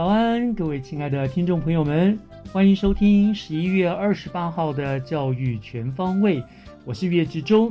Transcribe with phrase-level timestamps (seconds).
[0.00, 2.18] 早安，各位亲爱的听众朋友们，
[2.50, 6.42] 欢迎收听十一月二十八号的教育全方位。
[6.86, 7.70] 我是岳志忠，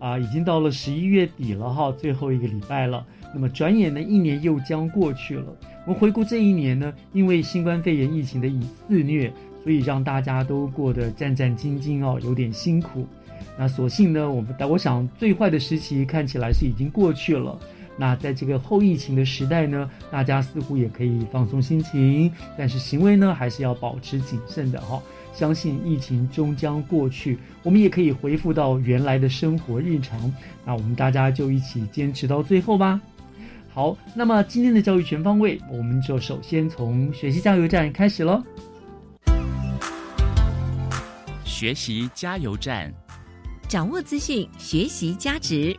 [0.00, 3.06] 啊，已经到了十一月底了哈，最后一个礼拜了。
[3.32, 5.44] 那么转眼呢，一年又将过去了。
[5.86, 8.48] 我们回顾这一年呢，因为新冠肺炎疫情的
[8.88, 13.06] 肆虐，所以让大家都过得战战兢兢哦，有点辛苦。
[13.56, 17.56] 那所幸呢，我们但我想最坏的时期看起来是已经过去了。
[17.98, 25.02] 那在这个后疫情的时代呢，大家似乎也可以放松心情，但是行为呢还是要保持谨慎的哈。
[25.34, 30.32] 相信疫情终将过去，我们也可以恢复到原来的生活日常。
[30.64, 33.00] 那我们大家就一起坚持到最后吧。
[33.72, 38.42] 好，那么今天的教育全方位，我们就首先从学习加油站开始喽。
[41.44, 42.92] 学习加油站，
[43.68, 45.76] 掌握资讯，学习加值。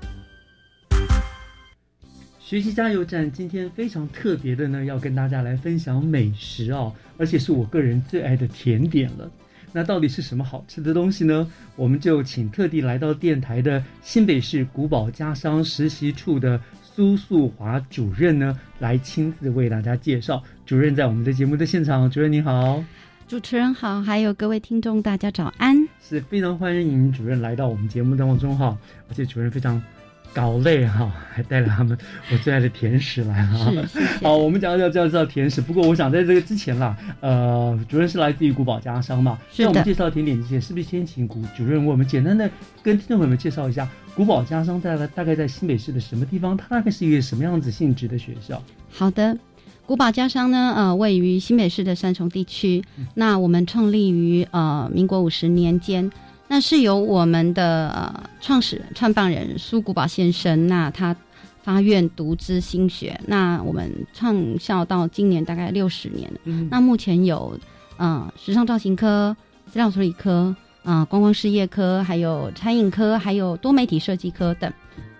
[2.49, 9.29] 学习加油站今天非常特别的呢，要跟大家来分享美食哦，而且是我个人最爱的甜点了。
[9.71, 11.47] 那到底是什么好吃的东西呢？
[11.75, 20.41] 我们就请特地来到电台的新北市古堡家商实习处的苏素华主任呢，来亲自为大家介绍。
[20.65, 22.83] 主任在我们的节目的现场，主任你好，
[23.27, 25.87] 主持人好，还有各位听众，大家早安。
[26.01, 28.75] 是非常欢迎主任来到我们节目当中哈，
[29.07, 29.79] 而且主任非常。
[30.33, 31.97] 搞累哈， 还带了他们
[32.31, 33.71] 我最爱的甜食来哈。
[34.21, 35.59] 好，我们讲要介绍甜食。
[35.59, 42.49] 不过我想在这个之前啦，呃，主任是来自于古堡家商嘛，是我们介绍甜点之前，是不是先请古主任为我们简单的
[42.83, 46.55] 跟听众朋友们介绍一下古堡家商在大概在新北市的什么地方？
[46.55, 48.61] 它大概是一个什么样子性质的学校？
[48.91, 49.37] 好的，
[49.85, 52.83] 古堡家商呢，呃，位于新北市的三重地区。
[53.15, 56.09] 那我们创立于呃民国五十年间。
[56.51, 61.15] 那是由我们的呃创始人、创办人苏古宝先生，那他
[61.61, 66.39] 发愿独资心学，那我们创校到今年大概六十年了。
[66.45, 67.55] 嗯，那目前有
[67.97, 69.37] 呃时尚造型科、
[69.67, 74.73] 资料处理科、啊观光事业科，还有餐饮科，还有多媒体设计科等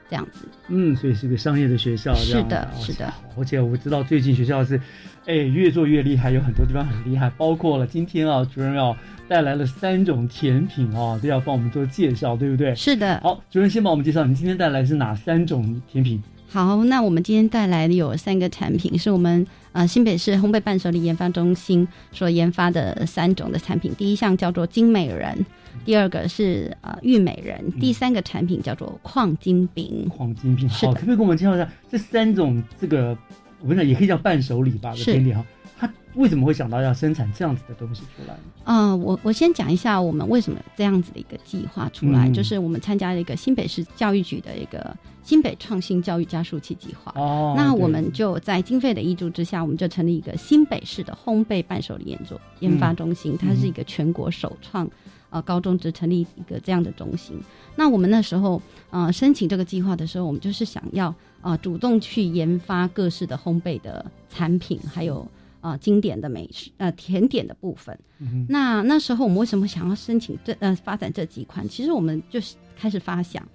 [0.09, 0.47] 这样子。
[0.69, 2.15] 嗯，所以是个商业的学校。
[2.15, 3.13] 是的，是的。
[3.37, 4.81] 而且我知道最近学校是，
[5.29, 8.97] 哎，越做越厉害，有很多地方很厉害，包括了今天啊，主任要。
[9.29, 12.73] 带来了三种甜品啊，都要帮我们做介绍，对不对？
[12.73, 13.19] 是的。
[13.21, 16.19] 好，主任先帮我们介绍，你今天带来是哪三种甜品？
[16.47, 23.93] 好，那我们今天带来的有三个产品，是我们呃新北市烘焙伴手礼研发中心所研发的三种的产品。
[23.95, 25.45] 第一项叫做金美人，
[25.85, 30.09] 第二个是呃玉美人，第三个产品叫做矿金饼。
[30.09, 33.15] 矿金饼，好，可不可以给我们介绍一下这三种这个，
[33.61, 35.45] 我跟你讲也可以叫伴手礼吧，甜点哈。
[35.77, 38.41] 他为什么会想到要生产这样子的东西出来呢？
[38.65, 47.13] 啊，我我先讲一下我们为什么这样子的一个计划出来，就是我们参加了一个新北市教育局的一个新北创新教育加速器计划。
[47.15, 54.89] 哦，那我们就在经费的挹注之下，我们就成立一个新北市的烘焙伴手礼研究研发中心，它是一个全国首创，
[55.29, 57.39] 呃，高中职成立一个这样的中心。
[57.75, 65.27] 那我们那时候呃申请这个计划的时候，我们就是想要啊主动去研发各式的烘焙的产品，还有。
[65.61, 67.99] 啊，经典的美食，呃，甜点的部分。
[68.47, 71.67] 那那时候我们为什么想要申请这呃发展这几款？
[71.67, 73.45] 其实我们就是开始发想，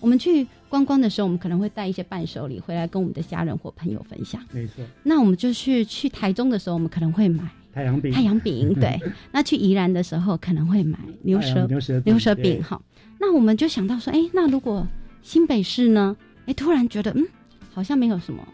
[0.00, 4.44] 我们去观光的时候，我们可能会带一些伴手礼回来跟我们的家人或朋友分享。
[4.50, 4.84] 没错。
[5.04, 8.12] 那我们就去去台中的时候，我们可能会买太阳饼。
[8.12, 9.00] 太阳饼， 对。
[9.32, 12.62] 那去宜兰的时候，可能会买牛舌牛舌牛舌饼。
[12.62, 12.80] 哈，
[13.18, 14.86] 那我们就想到说，哎，那如果
[15.22, 16.16] 新北市呢？
[16.46, 17.26] 哎，突然觉得，嗯。
[17.74, 18.46] 好像没有什么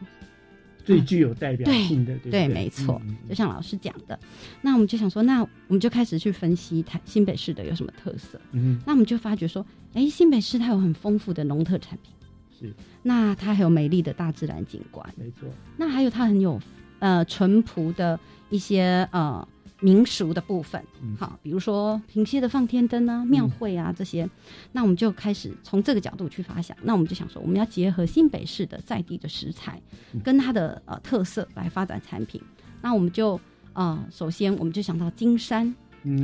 [0.85, 4.17] 最具有代表性的，对对，没错，就像老师讲的，
[4.63, 8.41] 那我们就想说，那我们就开始去分析台新北市的有什么特色。
[8.53, 12.13] 嗯，那我们就发觉说，哎，新北市它有很丰富的农特产品，
[12.57, 12.73] 是，
[13.03, 16.61] 那它还有美丽的大自然景观，没错，那还有它很有
[16.99, 18.19] 呃淳朴的
[18.51, 19.47] 一些呃。
[19.81, 20.83] 民俗的部分，
[21.17, 24.29] 好，比如说平溪的放天灯啊、庙会啊这些，
[24.73, 26.77] 那我们就开始从这个角度去发想。
[26.83, 29.81] 那我们就想说，我们要结合新北市的在地的食材，
[30.25, 32.43] 跟它的呃特色来发展产品。
[32.83, 33.41] 那我们就
[33.73, 35.73] 呃，首先我们就想到金山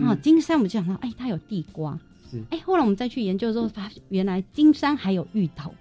[0.04, 1.96] 啊，金山我们就想到，哎，它有地瓜，
[2.28, 5.72] 是，哎，后来我们再去研究之后，发原来金山还有芋头，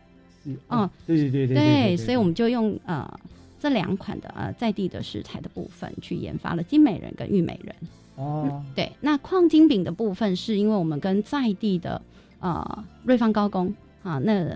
[0.46, 3.20] 嗯，对对对对，对，所以我们就用呃。
[3.64, 7.74] 这两款的呃在地的食材的部分，去研发了金美人跟玉美人。
[8.18, 12.02] 哦，对，那矿金饼的部分，是因为我们跟在地的
[12.42, 13.74] 呃瑞芳高工
[14.04, 14.54] 啊，那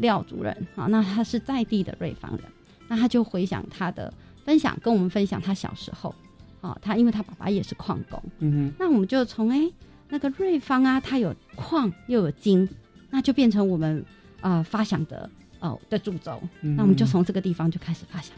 [0.00, 2.42] 廖主任啊，那他是在地的瑞芳人，
[2.86, 4.12] 那他就回想他的
[4.44, 6.14] 分享，跟我们分享他小时候
[6.60, 9.72] 啊，他因为他爸爸也是矿工，嗯哼，那我们就从哎
[10.10, 12.68] 那个瑞芳啊，它有矿又有金，
[13.08, 14.04] 那就变成我们
[14.42, 15.30] 啊发想的。
[15.64, 18.36] 哦的主轴，那我们就从这个地方就开始发想。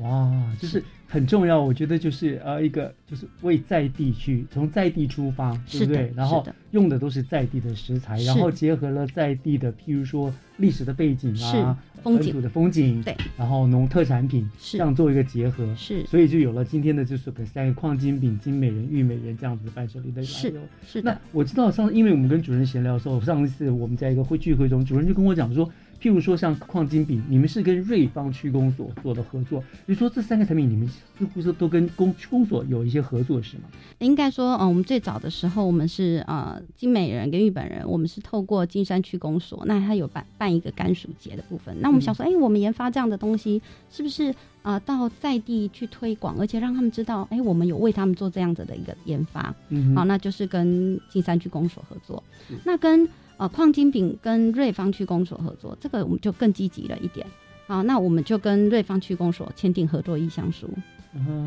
[0.00, 6.12] 哇，就是很重要，我觉得就是呃一个就是为在地去从在地出发，对不对？
[6.16, 20.60] 然后用的都是在地的食材，然后结合了在地的，譬如说历史的背景啊，风景的风景，对，然后农特产品这样做一个结合，是，所以就有了今天的就是三个矿金饼、金美人、玉美人这样子的伴手礼的来由。
[20.84, 25.70] 是的，那我知道上，因为我们跟主任闲聊的时候，上一次我们在一个会聚会中，主任就跟我讲说。
[26.04, 29.64] 譬如说像矿金饼，你们是跟瑞芳区公所做的合作。
[29.86, 33.62] 你说这三个产品，你们似乎是都跟公区公所有一些合作，是吗？
[34.00, 41.74] 应该说，嗯，我们最早的时候，我们是呃金美人跟日本人，我们是透过金山区公所，那他有办办一个甘薯节的部分。
[41.80, 49.54] 那我们想说，哎，我们研发这样的东西，是不是啊到在地去推广，而且让他们知道，哎，我们有为他们做这样子的一个研发。
[49.70, 52.22] 嗯，好，那就是跟金山区公所合作。
[52.62, 57.26] 那跟呃，矿金饼跟瑞芳区公所合作，这个我们就更积极了一点。
[57.66, 60.68] 好，那我们就跟瑞芳区公所签订合作意向书。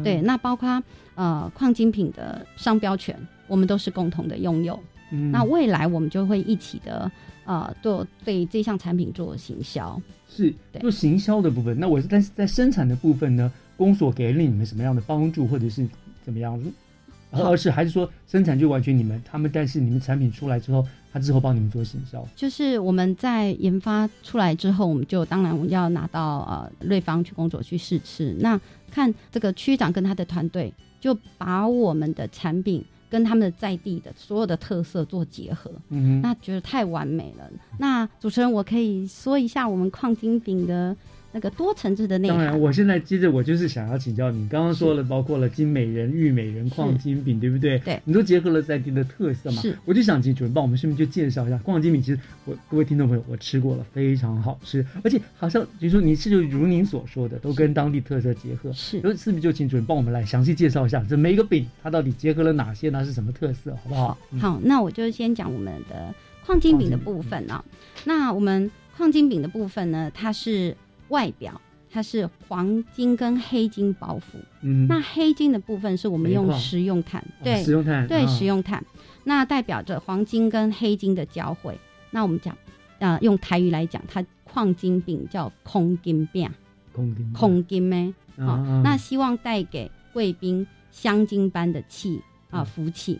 [0.03, 0.81] 对，那包括
[1.15, 3.17] 呃矿金品的商标权，
[3.47, 4.79] 我们都是共同的拥有。
[5.31, 7.09] 那未来我们就会一起的
[7.45, 10.01] 呃做对这项产品做行销。
[10.27, 11.79] 是做行销的部分。
[11.79, 15.87] 那我但是在生产的部分呢，公所给了你们什么样的帮助，或者是
[16.23, 16.61] 怎么样？
[17.31, 20.85] 而是还是说生产就完全你们他们，但是你们产品出来之后。
[21.11, 28.35] 他之后帮你们做行销，就是我们在研发出来之后，我们就当然要拿到呃瑞芳去工作去试吃。
[28.39, 28.59] 那
[28.91, 37.49] 看这个区长跟他的团队，就把我们的产品跟他们的在地的所有的特色做结合，嗯，那觉得太完美了。
[37.79, 40.95] 那主持人，我可以说一下我们矿金饼的。
[41.37, 42.37] 那个多层次的内涵。
[42.37, 47.77] 当然，我现在接着我就是想要请教你，刚刚说了，包括了金美人、玉美人、矿金饼，对不对？
[47.79, 49.61] 对，你都结合了在地的特色嘛。
[49.61, 52.01] 是，我就想请主任帮我们顺便就介绍一下矿金饼。
[52.01, 58.73] 其实我各位听众朋友，我吃过了，非常好吃，而且好像就说你是就如您所说的，都跟当地特色结合。
[58.73, 62.97] 是，所以是不是就请主任帮我们来详细介绍一下这每一个饼它到底结合了哪些它？
[63.07, 64.17] 是什么特色，好不好？
[64.39, 66.11] 好，那我就先讲我们的
[66.45, 67.63] 矿金饼的部分啊。
[68.05, 70.75] 那我们矿金饼的部分呢，它是
[71.09, 71.59] 外表。
[71.89, 78.85] 它是黄金跟黑金包覆，嗯，那黑金的部分是我们用食用炭，对，食用炭，对，食用炭，
[79.23, 81.79] 那代表着黄金跟黑金的交汇。
[82.11, 82.55] 那我们讲，
[82.99, 86.51] 呃，用台语来讲，它矿金饼叫空金饼，
[86.91, 88.13] 空金，空金咩？
[88.37, 92.21] 好，那希望带给贵宾香金般的气
[92.51, 93.17] 啊，福气。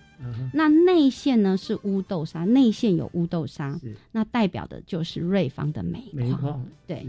[0.53, 3.79] 那内馅呢是乌豆沙，内馅有乌豆沙，
[4.11, 6.03] 那代表的就是瑞芳的煤
[6.41, 7.07] 矿，对。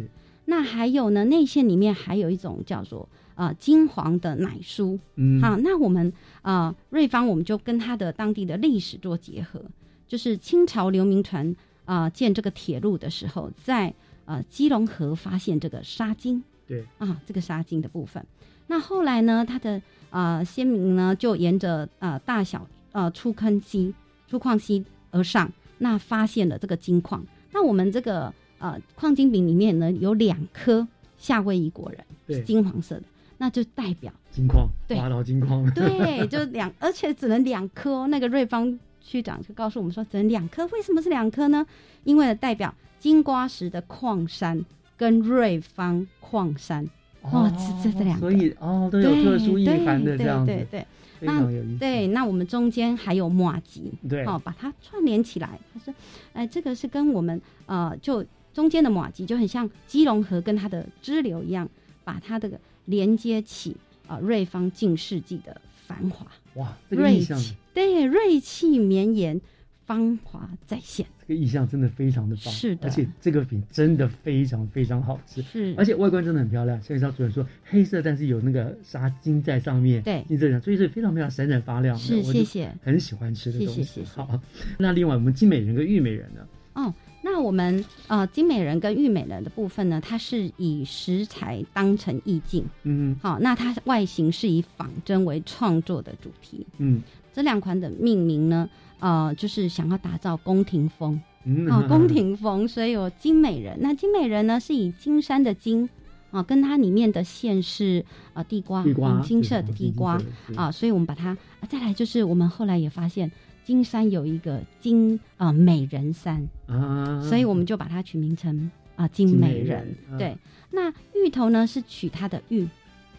[0.50, 9.62] 那还有呢，内馅里面还有一种叫做啊金黄的奶酥，嗯，好，那我们啊瑞芳我们就跟它的当地的历史做结合，
[10.06, 13.92] 就是清朝流民船啊建这个铁路的时候，在
[14.24, 18.24] 呃基隆河发现这个沙金，对，啊这个沙金的部分，
[18.68, 23.94] 那后来呢，它的啊先民呢就沿着呃大小呃出坑溪
[24.26, 28.32] 出矿溪而上，那发现了这个金矿，那我们这个。
[28.58, 30.86] 呃，矿金饼里面呢有两颗
[31.16, 32.04] 夏威夷果仁，
[32.36, 33.02] 是金黄色的，
[33.38, 38.06] 那就代表金矿，对，挖到金矿， 对，就两，而且只能两颗。
[38.08, 40.66] 那个瑞芳区长就告诉我们说，只能两颗。
[40.68, 41.64] 为什么是两颗呢？
[42.04, 44.64] 因为代表金瓜石的矿山
[44.96, 46.84] 跟瑞芳矿山，
[47.22, 47.50] 哦，
[47.82, 50.86] 这这两个，所以哦都有特殊意涵的这样子，对对。
[51.20, 51.40] 那
[51.78, 55.58] 对，那我们中间还有马吉，对，好把它串联起来。
[55.72, 55.94] 他说，
[56.32, 58.24] 哎，这个是跟我们呃就。
[58.58, 61.68] 中间的马基就很像基隆河跟它的支流一样，
[62.02, 63.76] 把它的连接起
[64.08, 66.26] 啊瑞芳近世纪的繁华。
[66.54, 67.40] 哇，这个意象，
[67.72, 69.40] 对，锐气绵延。
[69.86, 76.78] 芳华再现，这个意象真的非常的棒，是的，而且这个饼真的非常非常好吃，是，而且外观真的很漂亮。
[76.82, 81.96] 像刚主任说，黑色但是有那个纱金在上面，对，金色上，所以是非常非常闪闪发亮。
[81.96, 84.04] 是，谢谢，很喜欢吃的东西。
[84.04, 84.38] 好，
[84.78, 86.46] 那另外我们金美人跟玉美人呢？
[86.74, 86.94] 哦，
[87.38, 97.00] 那我们呃金美人跟玉美人的部分呢，它是以食材当成意境，嗯，好，那它外形是以仿真为创作的主题，嗯，
[97.32, 98.68] 这两款的命名呢。
[98.98, 101.22] 呃，就是想要打造宫廷风，
[101.70, 103.78] 啊，宫廷风，所以有金美人。
[103.80, 105.88] 那金美人呢，是以金山的金
[106.32, 108.04] 啊，跟它里面的线是
[108.34, 108.84] 呃地瓜，
[109.22, 110.20] 金色的地瓜。
[110.56, 113.30] 啊，所以我们把它再来就是我们后来也发现
[113.68, 116.42] 金山有一个金啊美人山。
[116.66, 119.94] 啊，所以我们就把它取名成啊金美人。
[120.16, 120.34] 对，
[120.70, 122.66] 那芋头呢是取它的芋。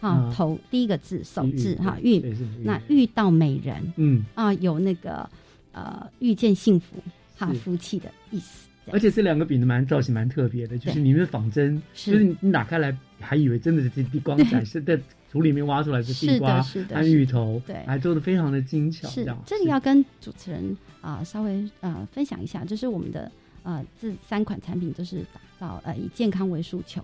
[0.00, 2.20] 啊，头第一个字首字哈玉，
[2.64, 4.24] 那遇到美人，嗯。
[4.34, 5.30] 啊有那个。
[5.72, 6.96] 呃，遇见幸福，
[7.38, 8.68] 哈，福气的意思。
[8.90, 14.98] 而且这两个饼的蛮造型蛮特别的，就是里面仿真，就是你打开来还以为真的是地光仔是在
[15.30, 19.08] 土里面挖出来的地瓜、安芋头，对，还做的非常的精巧。
[19.08, 23.30] 是，这里要跟主持人啊稍微呃分享一下，就是我们的
[23.62, 27.00] 呃这三款产品都是打造呃以健康为诉求，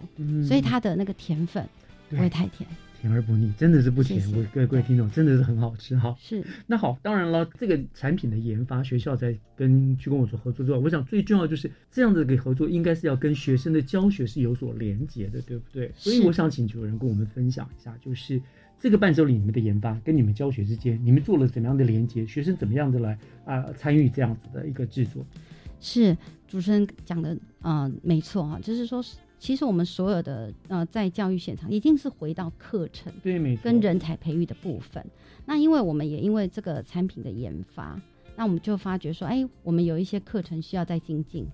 [0.46, 1.64] 所以它的那个甜粉
[2.10, 2.68] 不会太甜。
[3.06, 4.20] 甜而不腻，真的是不甜。
[4.32, 6.16] 我各位各位听众，真的是很好吃哈。
[6.18, 6.44] 是。
[6.66, 15.92] 那好，当然了，这个产品的研发，学校在跟去跟我做合作之外，我想最重要就是这样子的合作，应该是要跟学生的教学是有所连接的，对不对？
[15.94, 18.42] 所以我想请主人跟我们分享一下，就是
[18.80, 22.26] 这个伴手礼你们的研发跟你们教学之间，你们做了怎么样的连接？
[22.26, 25.24] 学生怎么样的来啊参与这样子的一个制作？
[25.78, 26.16] 是
[26.48, 29.00] 主持人讲的啊，没错哈，就是说。
[29.38, 35.04] 其实我们所有的呃，在教育现场一定是回到课程对，没跟人才培育的部分。
[35.44, 38.00] 那因为我们也因为这个产品的研发，
[38.34, 41.46] 那我们就发觉说，哎，我们有一些课程需要再精进。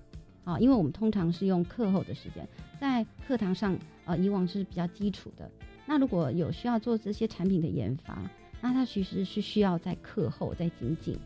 [0.45, 2.47] 啊，因为我们通常是用课后的时间，
[2.79, 5.49] 在课堂上呃，以往是比较基础的。
[5.85, 8.17] 那如果有需要做这些产品的研发，
[8.59, 11.17] 那它其实是需要在课后再精进。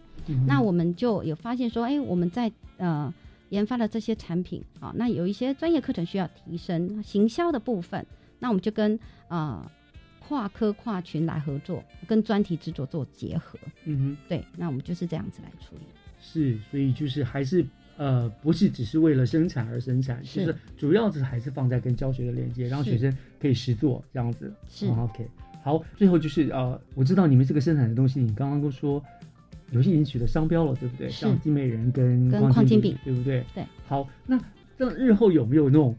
[0.46, 3.14] 那我们就有发现说，哎，我们在呃。
[3.50, 8.06] 研发了这些产品，啊，那有一些专业课程需要提升，行销的部分，
[8.40, 9.72] 那我们就跟啊
[10.20, 13.58] 跨科跨群来合作，跟专题制作做结合。
[13.86, 15.82] 嗯哼，对，那我们就是这样子来处理。
[16.20, 24.54] 是，所以就是还是呃，不是只是为了生产而生产，就是主要是还是放在跟教学的连接，让学生可以实做这样子。
[24.68, 25.28] 是，OK。
[25.64, 29.02] 好，最后就是呃，我知道你们这个生产的东西，你刚刚都说。
[29.72, 31.10] 有些已经取得商标了，对不对？
[31.10, 33.44] 像金美人跟矿金饼，对不对？
[33.54, 33.64] 对。
[33.88, 34.40] 好，那
[34.78, 35.96] 这日后有没有那种，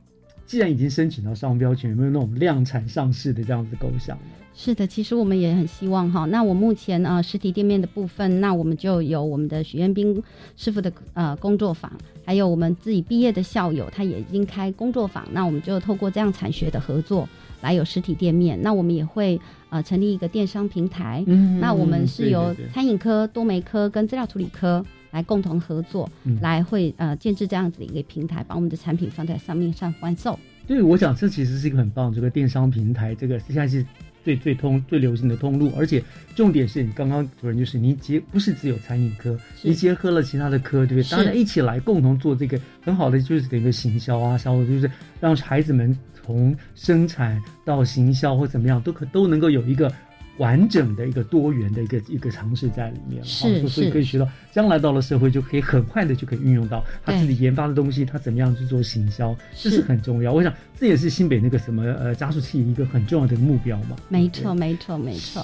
[0.47, 4.25] 既然已经申请到商标权，有没有那种量产上市的这样子构想呢？
[4.55, 6.25] 是的，其实我们也很希望哈。
[6.25, 10.21] 那我目前啊，实体店面的部分，那我们就有我们的许愿斌
[10.57, 11.93] 师傅的呃工作坊，
[12.25, 15.25] 还有我们自己毕业的校友，他也已经开工作坊。
[15.33, 17.29] 那我们就透过这样产学的合作。
[17.61, 19.37] 来有实体店面，那我们也会
[19.71, 21.23] 呃成立一个电商平台。
[21.27, 26.11] 嗯，那我们是由餐饮科、多媒科跟资料处理科来共同合作，
[26.41, 30.39] 来会呃建制这样子的一个平台，把我们的产品放在上面上贩售。
[30.67, 33.85] 对，我想这其实是一个很棒这个电商平台，这个现在是
[34.29, 36.03] 最最通最流行的通路，而且
[36.35, 41.17] 重点是你刚刚主任就是你结不是只有餐饮科，你结合了其他的科，对不对？
[41.17, 45.97] 大家一起来共同做这个很好的就是一个行销啊，销售就是让孩子们。
[46.29, 49.91] 从生产到行销或怎么样，都可都能够有一个。
[50.39, 60.33] 完整的一个多元的一个一个尝试在里面，是，所以可以学到，将来到了社会就可以很快的就可以运用到他自己研发的东西，他怎么样去做行销，这是很重要。
[60.33, 63.97] 我想这也是新北那个什么呃加速器一个很重要的目标嘛。
[64.09, 65.43] 没错，没错，没错。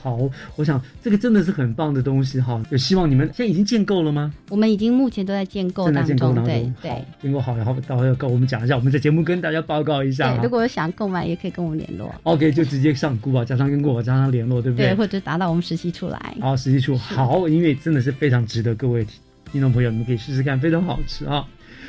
[0.00, 0.18] 好，
[0.56, 4.32] 我想这个真的是很棒的东西哈，就希望你们现在已经建构了吗？
[4.48, 10.36] 我们已经目前都在建构当中，对对，建构好，然后到时候跟我们讲一下，我们在节目跟大家报告一下。
[10.36, 12.14] 对如果有想购买，也可以跟我们联络。
[12.22, 14.86] OK，就直接上古堡加上跟古堡加上联络，对不对？
[14.86, 15.16] 对，或者。
[15.16, 19.02] 就达到我们实习处来，好，实习处好，因为真的是非常值得各位
[19.50, 21.48] 听众朋友，你们可以试试看，非常好吃啊。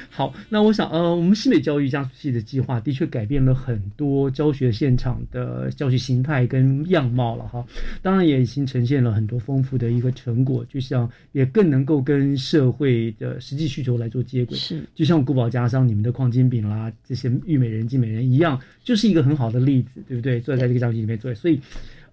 [0.10, 7.66] 好，那我想，呃，我们西美教育加速器的计划的确改变了很多教学现场的教学形态跟样貌了哈。
[8.02, 14.58] 当然，也已经呈现了很多丰富的一个成果，就像也更能够跟社会的实际需求来做接轨。
[14.58, 20.40] 是，就像古堡加上你们的矿金饼啦，这些玉美人、金美人一样，就是一个很好的例子，对不对？
[20.40, 21.60] 坐在这个教室里面做，所以。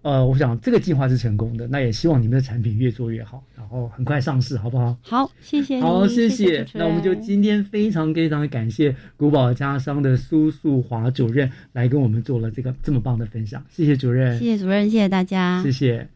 [0.05, 4.95] 呃，我想这个计划是成功的，那也希望你们的产品越做越好，然后很快上市，好不好？
[5.01, 5.81] 好，谢谢。
[5.81, 6.67] 好，谢谢。
[6.75, 14.39] 那我们就今天非常非常感谢古堡家商的苏素华主任来跟我们做了这个这么棒的分享，谢谢主任。
[14.39, 15.63] 谢谢主任，谢谢大家。
[15.63, 16.07] 谢谢。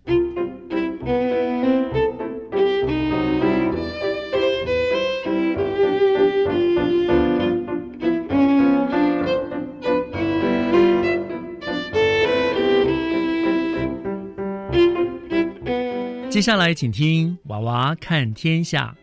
[16.39, 18.95] 接下来，请听《娃娃看天下》，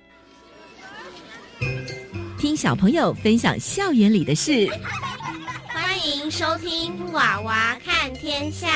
[2.40, 4.70] 听小朋友分享校园里的事。
[5.68, 8.68] 欢迎收听《娃娃看天下》。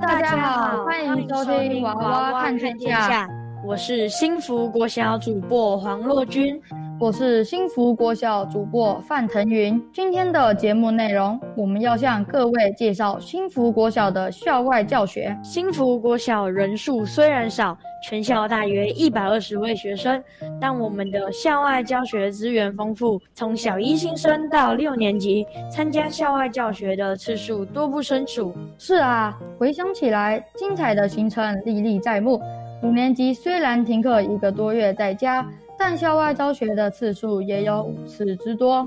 [0.00, 3.26] 大家好，欢迎收听《娃娃看天下》，
[3.66, 6.56] 我是新福国小主播黄若君。
[7.00, 9.82] 我是新福国小主播范腾云。
[9.92, 15.36] 今天的节目内容，我们要向各位介绍新福国小的校外教学。
[15.42, 17.76] 新福国小人数虽然少，
[18.08, 20.22] 全校大约一百二十位学生，
[20.60, 23.20] 但我们的校外教学资源丰富。
[23.34, 28.54] 从小一新生到六年级，参加校外教学的次数多不胜数。
[28.78, 32.40] 是啊，回想起来，精彩的行程历历在目。
[32.82, 35.44] 五年级虽然停课一个多月在家。
[35.78, 38.86] 但校外教学的次数也有五次之多。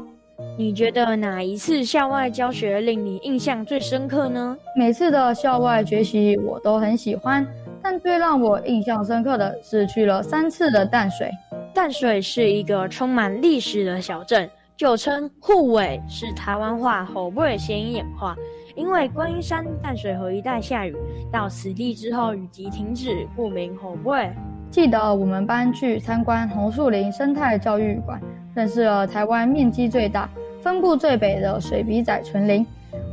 [0.57, 4.55] 你觉得哪一次校外教学令你印象最深刻呢？
[4.77, 7.45] 每次的校外学习我都很喜欢，
[7.81, 11.31] 但最让我印象深刻的是去了三次的淡水。
[11.73, 18.35] 淡水是一个充满历史的小镇，旧称护尾，是台湾话吼尾谐音演化。
[18.75, 20.95] 因为观音山淡水河一带下雨，
[21.31, 24.31] 到此地之后雨季停止，故名吼尾。
[24.69, 28.21] 记得我们班去参观红树林生态教育馆，
[28.53, 30.29] 认识了台湾面积最大、
[30.61, 32.65] 分布最北的水笔仔纯林。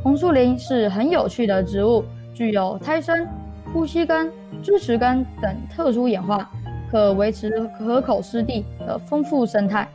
[0.03, 3.27] 红树林是很有趣的植物，具有胎生、
[3.73, 4.31] 呼吸根、
[4.61, 6.47] 支持根等特殊演化，
[6.91, 9.87] 可维持河口湿地的丰富生态，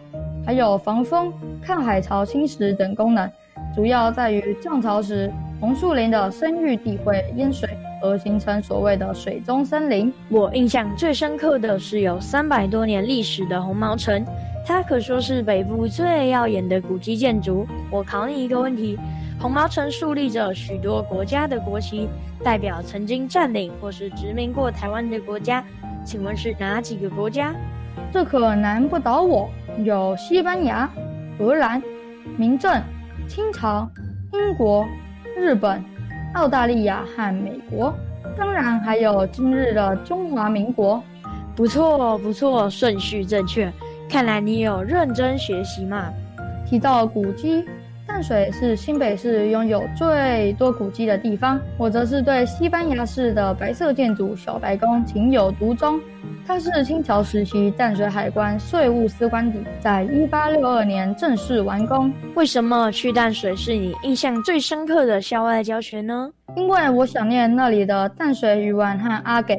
[0.45, 1.33] 还有防风、
[1.63, 3.31] 抗海潮侵蚀等功能。
[3.75, 5.31] 主要在于涨潮时，
[5.61, 7.69] 红树林的生育地会淹水。
[8.03, 10.13] 而形成所谓的水中森林。
[10.29, 14.25] 我印象最深刻的是有三百多年历史的红毛城，
[14.67, 17.67] 它可说是北部最耀眼的古迹建筑。
[17.91, 18.99] 我考你一个问题：
[19.41, 22.09] 红毛城树立着许多国家的国旗，
[22.43, 25.65] 代表曾经占领或是殖民过台湾的国家，
[26.05, 27.55] 请问是哪几个国家？
[28.13, 29.49] 这可难不倒我。
[29.85, 30.91] 有西班牙、
[31.39, 31.83] 荷兰、
[32.37, 32.83] 明政、
[33.29, 33.89] 清朝、
[34.33, 34.87] 英国、
[35.37, 35.83] 日本。
[36.35, 37.93] 澳大利亚和美国，
[38.37, 41.03] 当然还有今日的中华民国。
[41.57, 43.71] 不错，不错，顺序正确。
[44.09, 46.07] 看来你有认真学习嘛。
[46.67, 47.65] 提到古迹，
[48.13, 51.61] 淡水是新北市拥有最多古迹的地方。
[51.79, 55.99] 我则是对西班牙式的白色建筑小白宫情有独钟。
[56.45, 62.13] 它是清朝时期淡水海关税务司官邸，在一八六二年正式完工。
[62.35, 66.33] 为什么去淡水是你印象最深刻的校外教学呢？
[66.57, 69.55] 因为我想念那里的淡水鱼丸和阿给。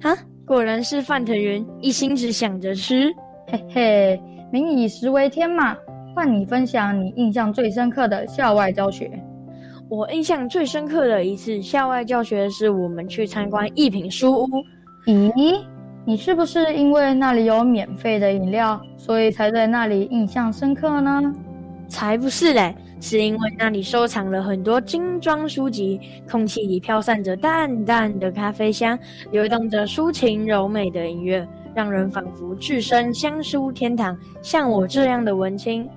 [0.00, 3.12] 哈，果然是范腾云，一心只想着吃。
[3.48, 4.22] 嘿嘿，
[4.52, 5.76] 民以食为天嘛。
[6.20, 9.10] 换你分享你印象最深刻的校外教学。
[9.88, 14.46] 我印象最深刻的一次校外教学是我们去参观一品书屋。
[15.06, 15.58] 咦？
[16.04, 21.22] 你是不是因为那里有免费的饮料，所以才在那里印象深刻呢？
[21.88, 25.98] 才不是嘞，是因为那里收藏了很多精装书籍，
[26.30, 28.98] 空气里飘散着淡淡的咖啡香，
[29.32, 34.14] 流动着抒情柔美的音乐，让人仿佛置身香书天堂。
[34.42, 35.88] 像我这样的文青，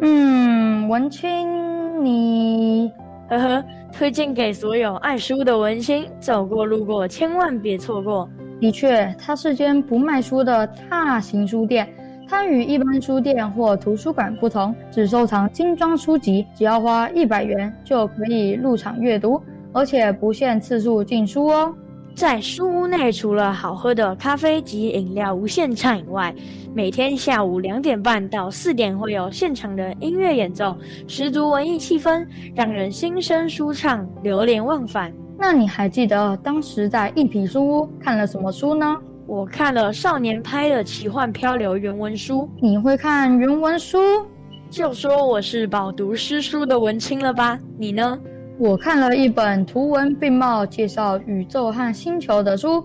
[0.00, 2.92] 嗯，文青，你，
[3.28, 8.28] 呵呵，推荐给所有爱书的文青，走过路过千万别错过。
[8.60, 11.88] 的确，它是间不卖书的大型书店。
[12.26, 19.40] 它与一般书店或图书馆不同，只收藏精装书籍，只要花一百元就可以入场阅读，
[19.72, 21.74] 而且不限次数进书哦。
[22.14, 26.32] 在书屋内，除了好喝的咖啡及饮料无限畅饮外，
[26.72, 30.76] 每天下午两点半到四点会有现场的音乐演奏，
[31.08, 32.24] 十足文艺气氛，
[32.54, 35.12] 让人心生舒畅，流连忘返。
[35.36, 38.96] 那你还记得当时在一品书屋看了什么书呢？
[39.26, 42.48] 我看了少年拍的奇幻漂流原文书。
[42.60, 43.98] 你会看原文书？
[44.70, 47.58] 就说我是饱读诗书的文青了吧？
[47.76, 48.16] 你呢？
[48.56, 52.84] 我看了一本图文并茂介绍宇宙和星球的书，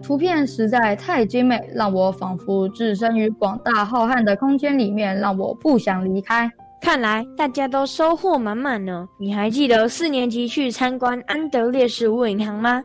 [0.00, 6.50] 图片实在太精美，让我仿佛置身于广大浩瀚的空间里面，让我不想离开。
[6.80, 9.08] 看来大家都收获满满呢。
[9.18, 12.80] 你还记得四年级去参观安德烈食物银行吗？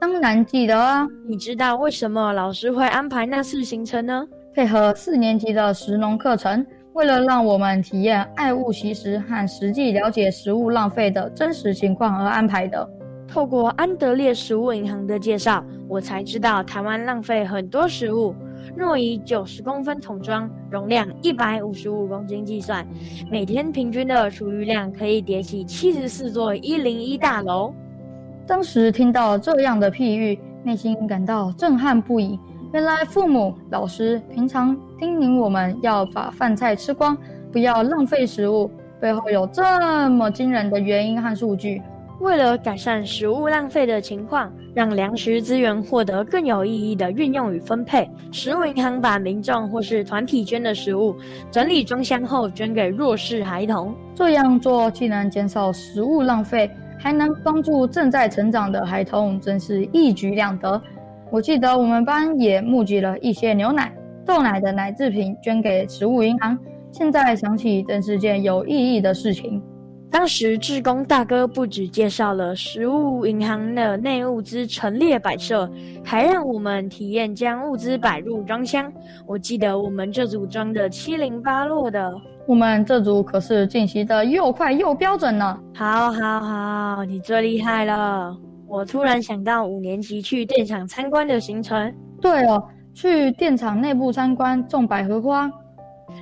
[0.00, 1.04] 当然记得啊。
[1.28, 4.24] 你知道为什么老师会安排那次行程呢？
[4.54, 12.86] 配合四年级的食农课程，为了让我们体验爱物惜食和实际了解食物浪费的真实情况而安排的。
[13.26, 18.34] 透过安德烈食物银行的介绍，我才知道台湾浪费很多食物。
[18.76, 22.86] 若以九十公分桶装、容量一百五十五公斤计算，
[23.30, 27.72] 每天平均的厨余量可以叠起七十四座一零一大楼。
[28.46, 32.38] 当时听到这样的譬喻，内心感到震撼不已。
[32.72, 37.14] 原来父母、老师平常叮咛我们要把饭菜吃光，
[37.52, 41.82] 不要浪费食物，背后有这么惊人的原因和数据。
[42.20, 51.14] 为了改善食物浪费的情况，让粮食资源获得更有意义的运用与分配，食物银行把民众或是团体捐的食物
[51.50, 53.94] 整理装箱后捐给弱势孩童。
[54.14, 60.80] 这样做既能减少食物浪费，还能帮助正在成长的孩童，真是一举两得。
[61.32, 63.90] 我记得我们班也募集了一些牛奶、
[64.22, 66.58] 豆奶的奶制品捐给食物银行。
[66.90, 69.62] 现在想起，真是件有意义的事情。
[70.10, 75.66] 当时志工大哥不止介绍了食物银行的内物资陈列摆设，
[76.04, 78.92] 还让我们体验将物资摆入装箱。
[79.26, 82.12] 我记得我们这组装的七零八落的，
[82.46, 85.58] 我们这组可是进行的又快又标准呢。
[85.74, 88.36] 好，好，好，你最厉害了。
[88.72, 91.94] 我突然想到五年级去电厂参观的行程。
[92.22, 95.50] 对哦，去电厂内部参观种百合花。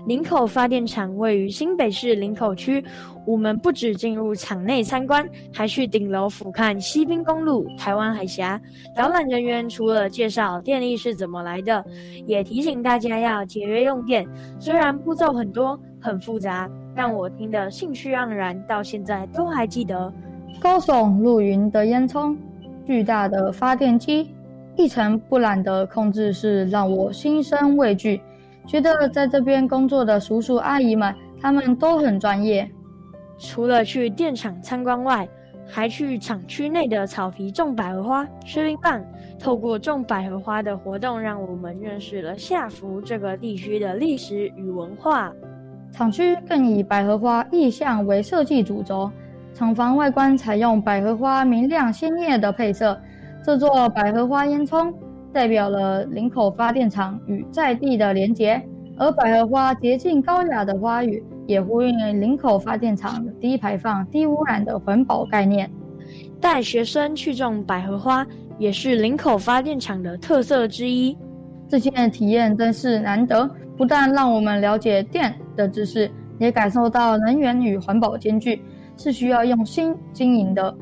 [0.09, 2.85] 林口发电厂位于新北市林口区。
[3.25, 8.61] 我们不止进入厂内参观，还去顶楼俯瞰西滨公路、台湾海峡。
[8.97, 11.85] 导览人员除了介绍电力是怎么来的，
[12.27, 14.27] 也提醒大家要节约用电。
[14.59, 20.13] 虽然步骤很多、很复杂，但我听得兴趣盎然，到现在都还记得。
[20.61, 22.37] 高耸入云的烟囱，
[22.87, 24.31] 巨大的发电机，
[24.77, 28.21] 一尘不染的控制室，让我心生畏惧。
[28.67, 32.71] 觉得在这边工作的叔叔阿姨们，他们都很专业。
[33.39, 35.27] 除了去电厂参观外，
[35.67, 39.03] 还去厂区内的草皮种百合花、吃冰棒。
[39.39, 45.33] 透过种百合花的活动，让我们认识了夏福这个地区的历史与文化。
[45.91, 49.11] 厂区更以百合花意象为设计主轴。
[49.53, 52.99] 厂房外观采用百合花明亮鲜艳的配色，
[53.45, 54.93] 这座百合花烟囱
[55.33, 58.63] 代表了林口发电厂与在地的连结，
[58.97, 65.71] 而百合花洁净高雅的花语也呼应林口发电厂低排放、低污染的环保概念。
[66.41, 68.27] 带学生去种百合花，
[68.59, 71.17] 也是林口发电厂的特色之一。
[71.69, 78.63] 这件体验真是难得，不但让我们了解电的知识，也感受到能源与环保兼具。
[79.01, 80.77] 是需要用心经营的。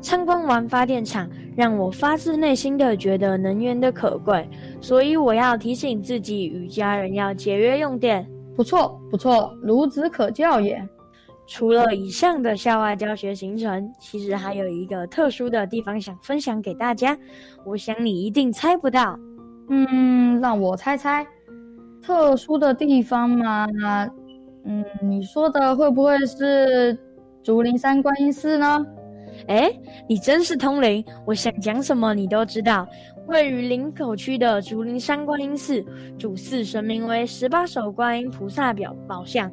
[0.00, 4.48] 参观完发电厂，让我发自内心的觉得能源的可贵，
[4.80, 8.24] 所以我要提醒自己与家人要节约用电。
[8.56, 10.80] 不错，不错，孺子可教也。
[11.48, 17.18] 除了以上的校外教学行程，其实还有一个特殊的地方想分享给大家。
[17.64, 19.18] 我想你一定猜不到。
[19.68, 21.26] 嗯，让我猜猜，
[22.00, 23.66] 特殊的地方吗？
[24.64, 26.96] 嗯，你说的会不会是？
[27.42, 28.86] 竹林山观音寺呢？
[29.46, 29.70] 哎，
[30.06, 31.02] 你真是通灵！
[31.24, 32.86] 我想讲什么你都知道。
[33.28, 35.82] 位于林口区的竹林山观音寺，
[36.18, 39.50] 主祀神明为十八手观音菩萨表宝像，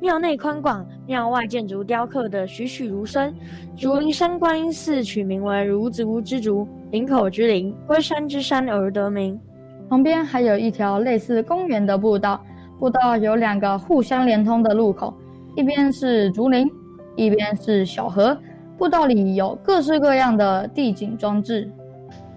[0.00, 3.34] 庙内宽广，庙外建筑雕刻的栩栩如生。
[3.74, 9.40] 竹林山观音寺取名为如竹之竹，林口之林，龟山之山而得名。
[9.88, 12.44] 旁边还有一条类似公园的步道，
[12.78, 15.14] 步道有两个互相连通的路口，
[15.56, 16.68] 一边是竹林。
[17.16, 18.36] 一边是小河，
[18.76, 21.70] 步道里有各式各样的地景装置。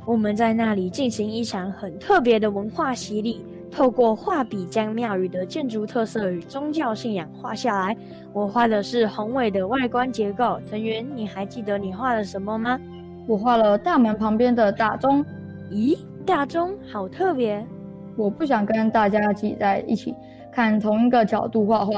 [0.05, 7.97] 我们在那里进行一场很特别的文化洗礼，透过画笔将庙宇的建筑特色与宗教信仰画下来。
[8.31, 10.59] 我画的是宏伟的外观结构。
[10.69, 12.79] 藤原，你还记得你画了什么吗？
[13.27, 15.25] 我画了大门旁边的大钟。
[15.71, 17.65] 咦，大钟好特别！
[18.15, 20.15] 我不想跟大家挤在一起
[20.51, 21.93] 看同一个角度画画，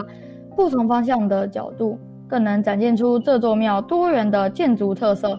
[0.56, 2.00] 不同方向的角度。
[2.30, 5.38] 更能展现出这座庙多元的建筑特色。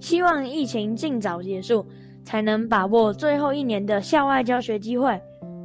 [0.00, 1.84] 希望疫情尽早结束，
[2.24, 5.20] 才能把握最后一年的校外教学机会。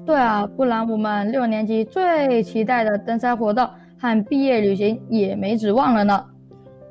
[0.06, 6.24] 对啊，不然我们六年级最期待的登山活动和毕业旅行也没指望了呢。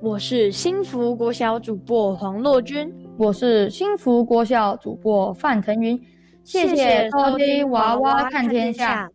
[0.00, 6.00] 我是新福国小主播黄洛君，我是新福国小主播范腾云，
[6.42, 9.06] 谢谢超级《娃娃看天下》。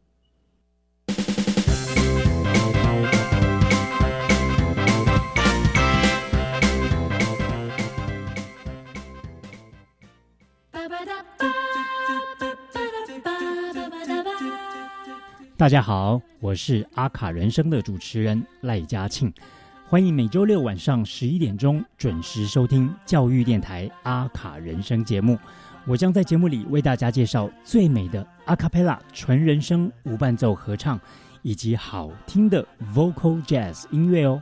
[15.55, 19.31] 大家好，我是阿卡人生的主持人赖嘉庆，
[19.87, 25.37] 欢迎每周六晚上十一点钟准时收听教育电台阿卡人生节目。
[25.85, 30.99] 我将在节目里为大家介绍最美的阿卡贝拉纯人声无伴奏合唱，
[31.43, 34.41] 以及好听的 vocal jazz 音乐哦。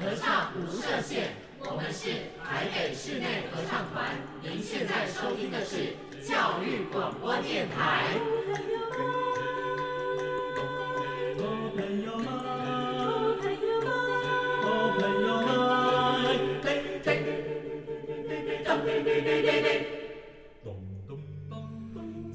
[0.00, 4.14] 合唱无设限，我们是台北室内合唱团。
[4.40, 8.14] 您现在收听的是教育广播电台。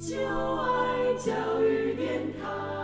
[0.06, 2.83] 就爱教育电台。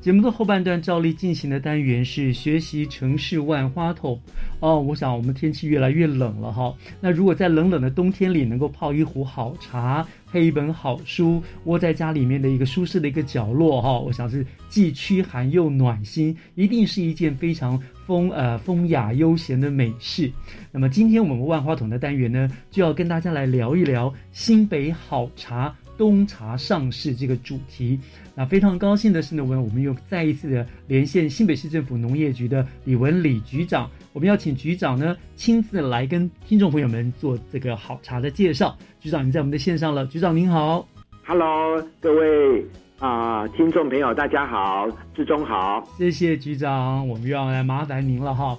[0.00, 4.18] 节目的后半段照例进行的单元是学习城市万花筒
[4.60, 4.80] 哦。
[4.80, 20.30] 我想我们天气越来越冷了哈，那如果在冷冷的冬天里能够泡一壶好茶，配一本好书，窝在家里面的一个舒适的一个角落哈，我想是既驱寒又暖心，一定是一件非常风呃风雅悠闲的美事。
[20.70, 25.74] 那么今天我们万花筒的单元呢，就要跟大家来聊一聊新北好茶。
[25.98, 27.98] 冬茶上市这个主题，
[28.36, 38.74] 那非常高兴的是呢，我们我们又再一次的连线新北市政府农业局的李文李局长，我们要请局长呢亲自来跟听众朋友们做这个好茶的介绍。
[39.00, 40.86] 局长，您在我们的线上了，局长您好
[41.26, 42.64] ，Hello，各位
[43.00, 48.56] 啊听众朋友大家好，志忠好，谢谢局长，我们又要来麻烦您了哈。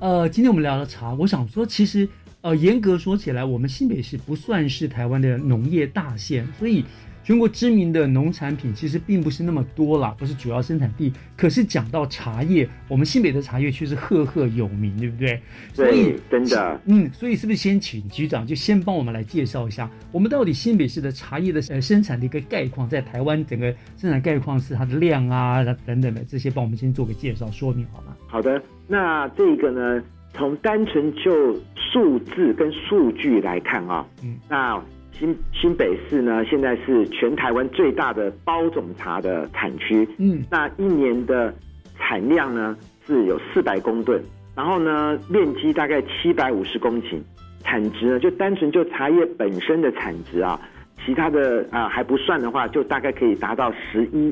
[0.00, 2.08] 呃，今天我们聊的茶，我想说其实。
[2.40, 6.84] 呃，严格说起来，我们新北市不算是台湾的农业大县，所以
[7.24, 11.12] 全国知名的农产品其实并不是那么多啦，不是主要生产地。
[11.36, 15.42] 可是讲到茶叶，我们新北的茶叶却是赫赫有名，对不对？
[15.74, 28.16] 所以真的，嗯，所以是不是先请局长就先帮我们来介绍一下，我们到底新北市的茶叶的呃生产的一个概况，在台湾整个生产概况是它的量啊等等的这些，帮我们先做个介绍说明好吗？
[28.28, 30.00] 好的，那这个呢？
[30.34, 34.80] 从单纯就数字跟数据来看啊，嗯，那
[35.12, 41.52] 新新北市呢，现在是全台湾最大的包种茶的产区，嗯，那一年的
[41.98, 44.22] 产量呢是有四百公吨，
[44.54, 47.18] 然后呢面积大概七百五十公顷，
[47.64, 50.60] 产值呢就单纯就茶叶本身的产值啊，
[51.04, 54.28] 其他的啊还不算的话，就大概可以达到十一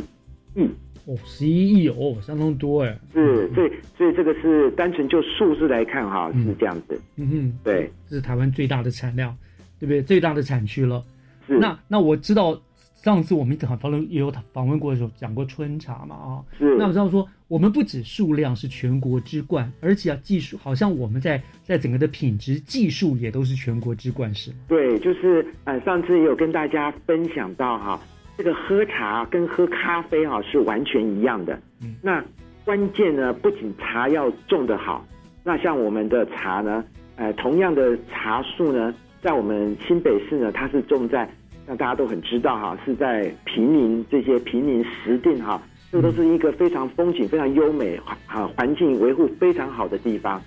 [0.55, 0.71] 亿。
[1.07, 2.99] 哦，十一亿哦，相当多哎。
[3.13, 7.01] 是，所以所以这个是单纯就数字来看哈，是这样子。
[7.17, 9.37] 嗯哼，对，这是台湾最大的产量，
[9.79, 10.03] 对不对？
[10.03, 11.03] 最大的产区了。
[11.47, 11.59] 是。
[11.59, 12.61] 那那我知道
[12.97, 16.77] 上次我们访访问也有访问过的时候讲过春茶嘛啊，是。
[16.77, 24.57] 那我知道说，我们不止数量是全国之冠，而且啊技术，好像我们在在整个的品质技术也都是全国之冠，是吗？
[24.67, 28.01] 对，就是呃上次也有跟大家分享到哈，
[28.37, 31.59] 这个喝茶跟喝咖啡啊是完全一样的。
[31.83, 31.95] 嗯。
[32.03, 32.25] 那
[32.65, 35.07] 关键呢，不仅茶要种得好，
[35.45, 36.85] 那像我们的茶呢，
[37.17, 41.29] 呃同样的茶树呢，在我们新北市呢，它是种在。
[41.69, 50.41] 那大家都很知道哈，是在平林这些平林石定哈，这都是一个非常风景非常优美啊，环境维护非常好的地方。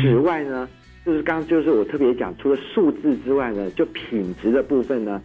[0.00, 0.68] 此外呢，
[1.04, 5.20] 就是刚就是我特别讲，除了数字之外呢，就品质的部分呢，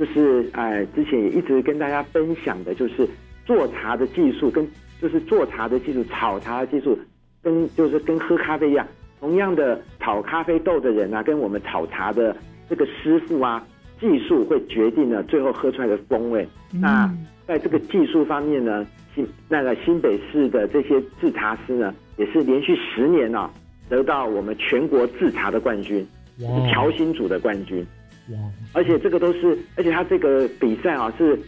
[0.00, 3.06] 就是哎之前也一直跟大家分享的，就是
[3.44, 4.66] 做茶的技术跟
[5.00, 6.98] 就是做茶的技术、炒茶的技术，
[7.40, 8.84] 跟就是跟喝咖啡一样，
[9.20, 12.34] 同样的炒咖啡豆的人啊，跟我们炒茶的
[12.68, 13.64] 这个师傅啊。
[14.00, 16.48] 技术会决定了最后喝出来的风味。
[16.72, 17.06] 那
[17.46, 23.50] 在这个技术方面呢，新那个新北市的这些制茶师呢，也是连续十年啊，
[23.90, 25.98] 得到我们全国制茶的冠军，
[26.38, 27.86] 是调薪组的冠军。
[28.32, 28.38] 哇！
[28.72, 31.38] 而且这个都是，而且他这个比赛啊，是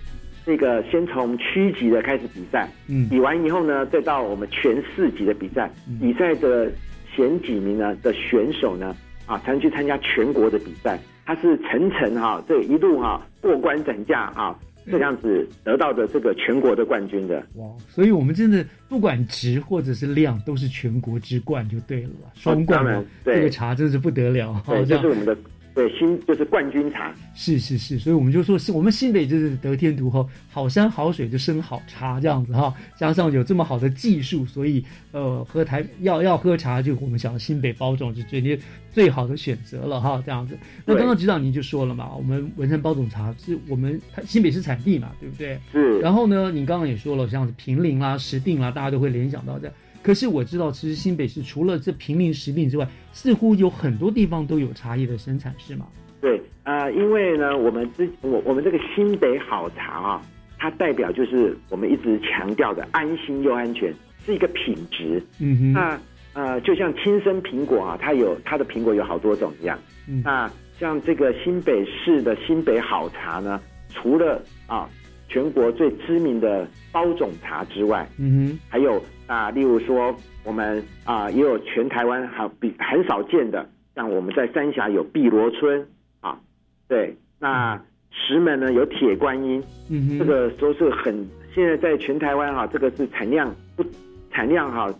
[0.44, 6.70] 那个先从区级的开始比赛，嗯，比完以后呢，再到我们全市级的比赛，比赛的
[7.14, 8.94] 前几名呢的选手呢，
[9.26, 10.98] 啊，才能去参加全国的比赛。
[11.24, 14.58] 他是层层哈，这一路哈过关斩将啊，
[14.90, 17.36] 这样子得到的这个全国的冠军的。
[17.54, 25.36] 哇，所以我们真的不管值或者是量，都是全国之冠就对了，双冠嘛，这个茶真是不得了，对，这是我们的。
[25.74, 38.60] 对，新就是冠军茶，是是是，所以我们就说是我们新北就是得天独厚，好山好水就生好茶这样子哈，加上有这么好的技术，所以呃，喝台要要喝茶，就我们想新北包种是最
[38.92, 40.58] 最好的选择了哈，这样子。
[40.84, 45.58] 那刚刚局长您就说了嘛，我们文山包种茶是我们新北市产地嘛，对不对？
[45.72, 45.98] 是。
[46.00, 49.72] 然后呢，你刚刚也说了，像是平林啦、石定啦，大家都会联想到这。
[50.02, 55.86] 可是我知道，其实新北市除了这平林食品之外，似乎有很多地方都有茶叶的生产，是吗？
[56.20, 60.22] 对，啊，因为呢，我们之我我们这个新北好茶啊，
[60.58, 63.94] 它代表就是我们一直强调的安心又安全，
[64.26, 65.22] 是一个品质。
[65.38, 65.72] 嗯哼。
[65.72, 66.00] 那
[66.34, 69.78] 呃，就像亲生苹果啊，它有它的苹果有好多种一样。
[70.08, 70.22] 嗯。
[70.24, 74.88] 那像这个新北市的新北好茶呢，除了啊。
[75.32, 80.14] 全国最知名的包种茶之外，嗯哼，还有啊，例如说
[80.44, 85.88] 我们啊，也有全台湾还比很少见的，像我们在三峡有碧螺春
[86.20, 86.38] 啊，
[86.86, 93.82] 对，那石门呢有铁观音，嗯哼，这个都是很现在在全台湾哈，这个是产量不
[94.30, 94.92] 产量哈，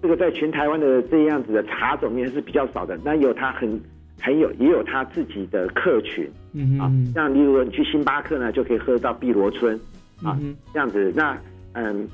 [0.00, 3.80] 这个在全台湾的这样子的茶种里面是比较少的，那有它很。
[4.24, 9.74] 还有也有他自己的客群，嗯啊，像例如说你去星巴克呢，就可以喝到碧螺春，
[10.22, 10.38] 啊，
[10.72, 11.12] 这样子。
[11.16, 11.36] 那
[11.72, 12.06] 嗯，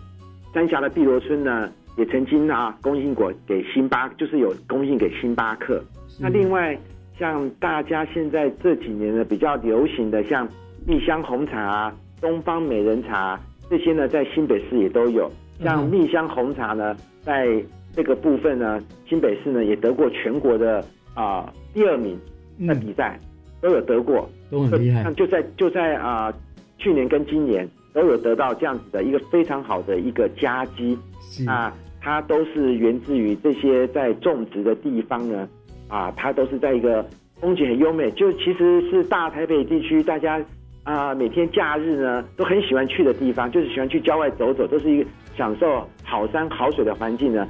[0.55, 5.85] 三峡的碧螺春呢，也曾经啊供应过给星巴，就是有供应给星巴克。
[6.19, 6.75] 那另外
[7.19, 10.49] 像大家现在这几年呢比较流行的，像
[10.87, 15.31] 蜜香红茶、东方美人茶这些呢，在新北市也都有。
[15.63, 20.83] 像蜜香红茶呢，在这个部分呢，新北市呢也得过全国的。
[21.19, 22.17] 啊，第二名
[22.65, 23.19] 的比赛
[23.61, 25.13] 都有得过，都很厉害。
[25.15, 26.33] 就在就在啊，
[26.79, 30.97] 去年跟今年都有得到这样子的一个非常好的一个佳绩。
[31.45, 35.49] 啊，它都是源自于这些在种植的地方呢。
[35.89, 37.05] 啊，它都是在一个
[37.41, 40.41] 风景很优美，就其实是大台北地区大家
[40.85, 47.49] 啊每天假日呢都很喜欢去的地方，就是喜欢去郊外走走，都是一个享受好山好水的环境呢，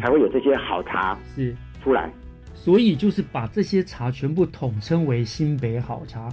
[0.00, 2.08] 才会有这些好茶是出来。
[2.62, 6.28] 所以就是把这些茶全部统称为新北好茶，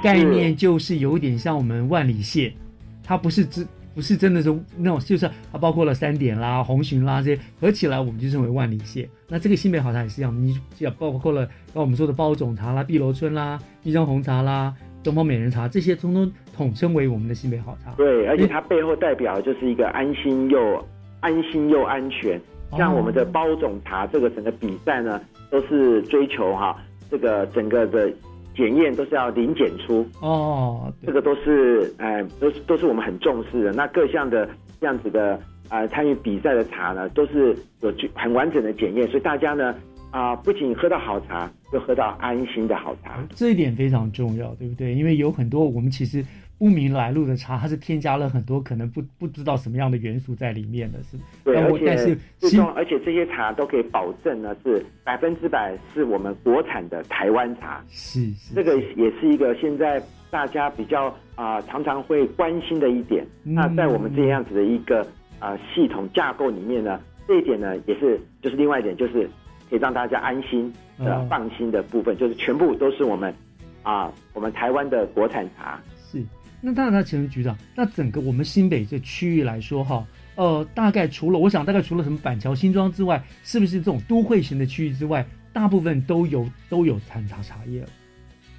[0.00, 2.54] 概念就是有点像我们万里蟹，
[3.02, 9.10] 它不是真不是真的是那种，就是它包括了三点啦、红鲟啦这些合起来，我们就称为万里蟹。
[9.28, 17.90] 那这个新北好茶也是一样，你要包括了刚我们说的包种茶啦、碧螺春啦、蜜香红茶啦、东方美人茶这些，通通统称为我们的新北好茶。
[17.96, 20.86] 对，而且它背后代表就是一个安心又
[21.18, 22.40] 安心又安全。
[22.76, 25.20] 像我们的包种茶这个整个比赛呢。
[25.50, 26.76] 都是追求哈，
[27.10, 28.10] 这个整个的
[28.54, 33.72] 检验都是要零检出哦，这个都是哎，都是都是我们很重视的。
[33.72, 34.48] 那各项的
[34.80, 39.74] 这样子的啊，参与比赛的茶呢，都是有很完整的检验，所以大家呢
[40.10, 44.94] 啊，不仅喝到好茶，又喝到安心的好茶，这一点非常重要，对不对？
[44.94, 46.24] 因为有很多我们其实。
[46.60, 51.16] 不明来路的茶，它是添加了很多可能不不知道什么样的元素在里面的，是。
[51.42, 57.82] 对，而且最终，而且这些茶都可以保证呢，是百分之百是我们国产的台湾茶。
[57.88, 58.54] 是是。
[58.54, 63.26] 这个也是一个现在大家比较啊常常会关心的一点。
[63.42, 65.00] 那在我们这样子的一个
[65.38, 69.26] 啊系统架构里面呢，这一点呢也是就是另外一点，就是
[69.70, 73.34] 可以让大家安心的放心的部分，就是全部都是我们
[73.82, 75.80] 啊我们台湾的国产茶。
[76.60, 76.66] 是。
[76.66, 80.06] 那当然，那请问局长，那整个我们新北这区域来说，哈，
[80.36, 87.82] 呃，大概除了我想，大概除了什么板桥、新庄之外，是不是这种都会型的区域之外，大部分都有都有产茶茶叶？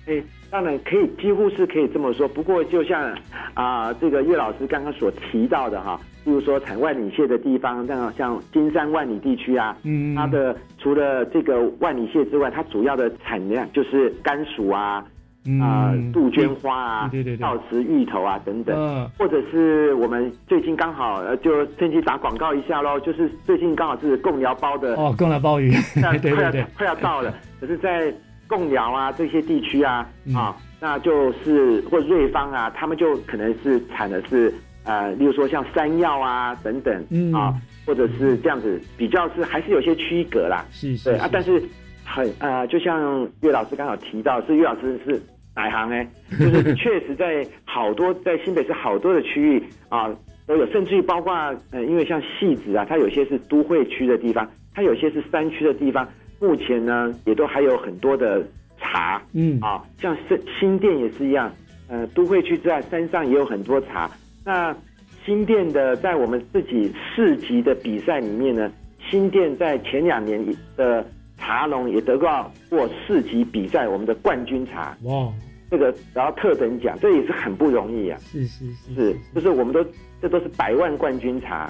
[0.08, 2.28] 哎，当然可以，几乎是可以这么说。
[2.28, 3.16] 不过，就像
[3.54, 15.06] 啊，这个岳老师刚刚所提到的哈，比如说产万里蟹的地方，像像金山万里地区啊，嗯，它的除了这个万里蟹之外，它主要的产量就是甘薯啊。
[15.60, 25.72] 啊，杜鹃花啊，对对对，稻池芋头啊等等，或者是我们最近刚好呃，就趁机打广告一下喽，就是最近刚好是贡寮包的哦，贡寮鲍鱼，
[26.22, 27.34] 对对对，快要到了。
[27.60, 28.14] 可是，在
[28.48, 37.34] 贡寮啊这些地区啊啊，那就是或瑞芳啊，他们就可能是产的是呃，例如说像山药啊等等嗯。
[37.34, 41.60] 啊，或者是这样子，比较是还是有些区隔啦，是是啊，但是。
[42.04, 45.22] 很呃，就像岳老师刚好提到，是岳老师是
[45.54, 46.08] 哪行哎？
[46.40, 50.10] 就是确实在好多在新北市好多的区域啊
[50.48, 51.34] 都有，甚至于包括
[51.72, 56.08] 呃，因为像戏子啊，它有些是都会区的地方，它有些是山区的地方，
[56.40, 58.42] 目前呢也都还有很多的
[58.80, 61.52] 茶，嗯啊，像新新店也是一样，
[61.90, 64.10] 呃，都会区之外，山上也有很多茶。
[64.46, 64.76] 那
[65.26, 68.72] 新店的在我们自己市级的比赛里面呢，
[69.10, 70.42] 新店在前两年
[70.78, 71.06] 的。
[71.52, 75.30] 茶农也得过过市级比赛，我们的冠军茶哇，
[75.70, 78.18] 这个然后特等奖，这也是很不容易啊。
[78.20, 79.86] 是是是，是就是我们都
[80.22, 81.70] 这都是百万冠军茶，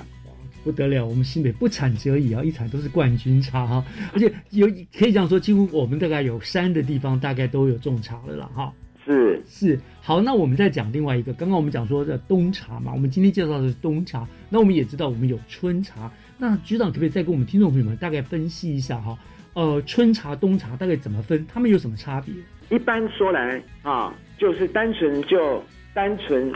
[0.63, 1.07] 不得了。
[1.07, 8.71] 我们新北不产则已啊，一产都是冠军茶哈，而且有可以讲说，几乎我们大概有山的地方，大概都有种茶了啦哈。
[9.03, 19.17] 是是，好，那我们再讲另外一个，刚刚我们讲说的冬茶嘛，我们今天介绍的是冬茶，那我们也知道我们有春茶，那局长可不可以再跟我们听众朋友们大概分析一下哈？
[19.53, 21.45] 呃，春茶、冬茶大概怎么分？
[21.51, 22.33] 它们有什么差别？
[22.69, 25.61] 一般说来啊，就是单纯就
[25.93, 26.53] 单纯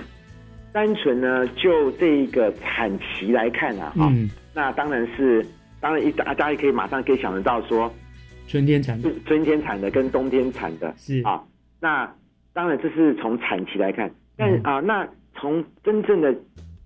[0.71, 4.09] 单纯呢，就这一个产期来看啊，哈，
[4.53, 5.45] 那当然是
[5.81, 7.93] 当然一大家也可以马上可以想得到说，
[8.47, 11.43] 春天产的、春天产的跟冬天产的，是啊。
[11.81, 12.09] 那
[12.53, 16.33] 当然这是从产期来看，但啊，那从真正的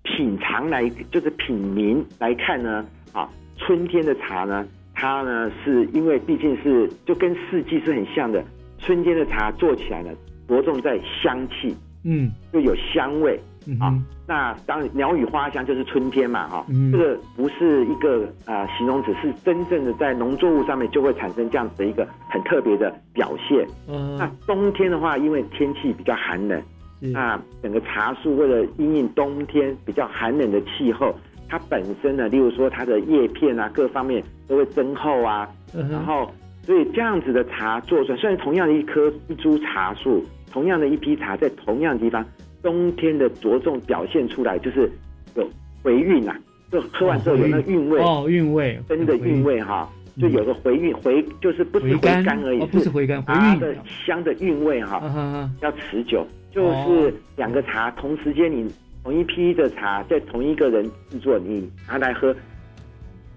[0.02, 4.66] 品尝来，就是品名来看呢，啊，春天的茶呢。
[5.00, 8.44] 它呢，是因为毕竟是就跟四季是很像的，
[8.78, 10.10] 春天的茶做起来呢，
[10.46, 11.74] 着重在香气，
[12.04, 13.98] 嗯，就有香味嗯啊。
[14.26, 23.66] 那当然鸟语花香就是春天嘛，哈，这个不是一个啊形容词，是真正的在农作物上面就会产生这样子的一个很特别的表现。
[23.88, 26.62] 嗯，那冬天的话，因为天气比较寒冷，
[27.00, 31.14] 那整个茶树为了因应冬天比较寒冷的气候。
[31.50, 35.48] 它本身呢，例如说它的叶片啊，各方面都会增厚啊，
[35.90, 36.30] 然后
[36.62, 42.24] 所以这样子的茶做出来，虽然同样的一棵一株茶树，同样的一批茶在同样的地方，
[42.62, 44.88] 冬天的着重表现出来就是
[45.34, 45.44] 有
[45.82, 46.38] 回韵啊，
[46.70, 49.90] 就喝完之后有那韵味哦，韵味，真的韵味哈，
[50.20, 53.74] 就有个回韵回，就是不是回甘而已，不是回甘，回韵 的
[54.06, 58.70] 香的韵味哈，要持久，就是两个茶同时间你。
[59.02, 62.34] 同一批的茶，在同一个人制作，你拿来喝，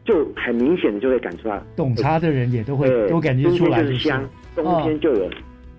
[0.04, 1.62] 就很明显的就会感出来。
[1.76, 4.28] 懂茶的人也都会都感觉出来，就是香。
[4.56, 5.30] 冬天就有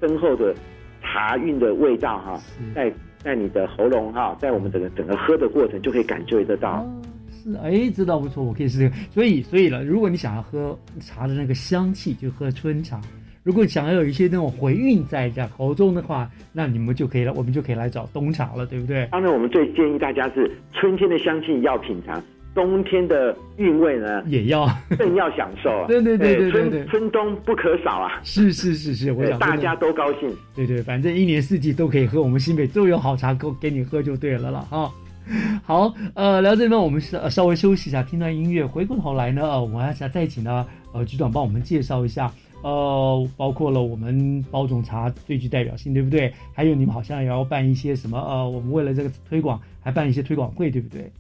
[0.00, 0.54] 深厚的
[1.02, 2.40] 茶韵的味道哈，
[2.74, 6.84] 在在你的喉咙哈，在我们整个整个喝的过程就可以感觉得到。
[7.30, 8.92] 是，哎，知道不错，我可以试试。
[9.10, 13.00] 所以，所以了，如果你想要喝茶的那个香气，就喝春茶。
[13.44, 19.06] 如果想要有一些那种回韵在在喉中的话，那你们就可以了，我们就可以来找冬茶了，对不对？
[19.12, 22.24] 当然，我们最建议大家是春天的香气要品尝，
[22.54, 24.66] 冬天的韵味呢也要
[24.98, 25.70] 更要享受。
[25.86, 28.18] 对对对对对春春冬不可少啊！
[28.24, 30.34] 是是是是，我想大家都高兴。
[30.56, 34.90] 对对，反正一年四季都可以喝，我们新北都有好茶给给你喝就对了了哈。
[35.62, 42.32] 好，呃，聊这边我们稍稍微休息一下，听段音乐，回过头来呢，呃，我们要想再请呢，呃，局长帮我们介绍一下。
[42.64, 46.32] 呃，包括了我们包种茶最具代表性，对不对？
[46.54, 48.18] 还有你们好像也要办一些什么？
[48.18, 51.12] 呃，我们为了这个推广，还办一些推广会，对不对？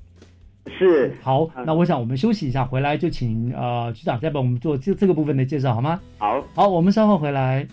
[0.66, 1.14] 是。
[1.20, 6.00] 好，那我想我们休息一下，回来就请呃局长再帮我们做这这个部分的介绍，好吗？
[6.16, 7.68] 好，好，我们稍后回来。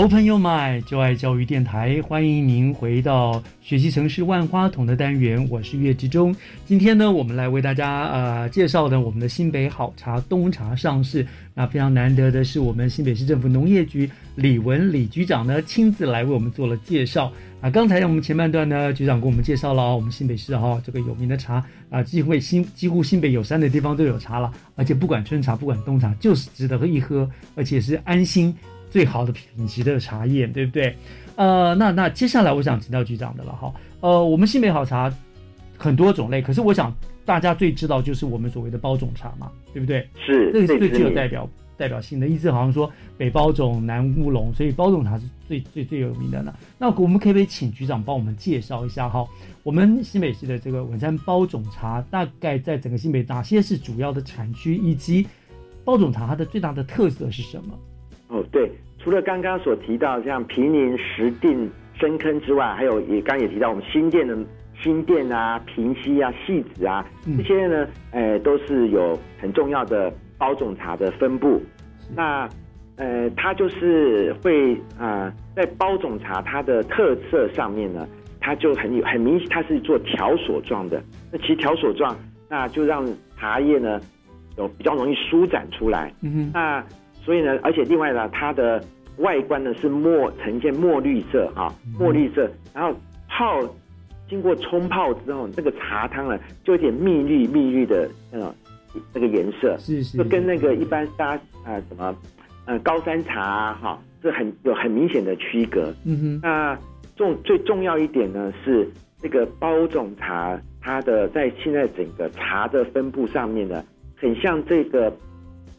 [0.00, 6.34] 好朋友们，就爱教育电台，欢迎您回到学习城市万花筒的单元，我是岳志忠。
[6.64, 11.26] 今天呢，我们来为大家呃介绍的我们的新北好茶冬茶上市。
[11.52, 17.30] 那非常难得的是，我们新北市政府农业局李文李局长呢亲自来为我们做了介绍。
[17.60, 28.56] 啊，刚才我们前半段呢，局长给我们介绍了我们新北市哈这个有名的茶啊，几乎新几乎新北有山的地方都有茶了，而且不管春茶不管冬茶，就是值得一喝，而且是安心。
[28.90, 30.94] 最好的品级的茶叶，对不对？
[31.36, 33.72] 呃，那那接下来我想请教局长的了哈。
[34.00, 35.10] 呃，我们新美好茶
[35.78, 40.06] 很多种类，可是我想大家最知道就是我们所谓的包种茶嘛，对不对？
[40.16, 46.52] 是，这个最具有代表代表性的，意思好像说北包种、南乌龙，所以包种茶是最最最有名的呢。
[46.76, 49.26] 那我们可不可以请局长帮我们介绍一下哈？
[49.62, 55.26] 我们新北市的这个文山包种茶，大概在整个新北哪些是主要的产区，以及
[55.84, 57.78] 包种茶它的最大的特色是什么？
[58.30, 61.68] 哦，对，除了刚刚所提到像平宁、石定、
[61.98, 64.38] 深坑之外，还有也刚也提到我们新店的
[64.80, 67.04] 新店啊、平溪啊、戏子啊
[67.36, 71.60] 这些呢，呃，都是有很重要的包种茶的分布。
[72.14, 72.48] 那
[72.96, 78.06] 呃，它就是会啊，在包种茶它的特色上面呢，
[78.40, 81.02] 它就很有很明显，它是做条索状的。
[81.32, 82.16] 那其实条索状，
[82.48, 83.04] 那就让
[83.36, 84.00] 茶叶呢
[84.56, 86.12] 有比较容易舒展出来。
[86.22, 86.84] 嗯哼，那。
[87.22, 88.82] 所以呢，而且另外呢，它的
[89.18, 92.98] 外观呢是墨呈现墨绿色哈，墨绿色，然后
[93.28, 93.60] 泡
[94.28, 98.54] 经过冲泡之后，这个茶汤呢就有点蜜绿蜜绿的那种
[99.12, 102.16] 那个颜色，是是，就跟那个一般大家啊什么
[102.64, 105.92] 呃高山茶哈，这很有很明显的区隔。
[106.06, 106.78] 嗯哼，那
[107.16, 108.88] 重最重要一点呢是
[109.20, 113.84] 这个包种茶，它的在现在整个茶的分布上面呢，
[114.16, 115.12] 很像这个。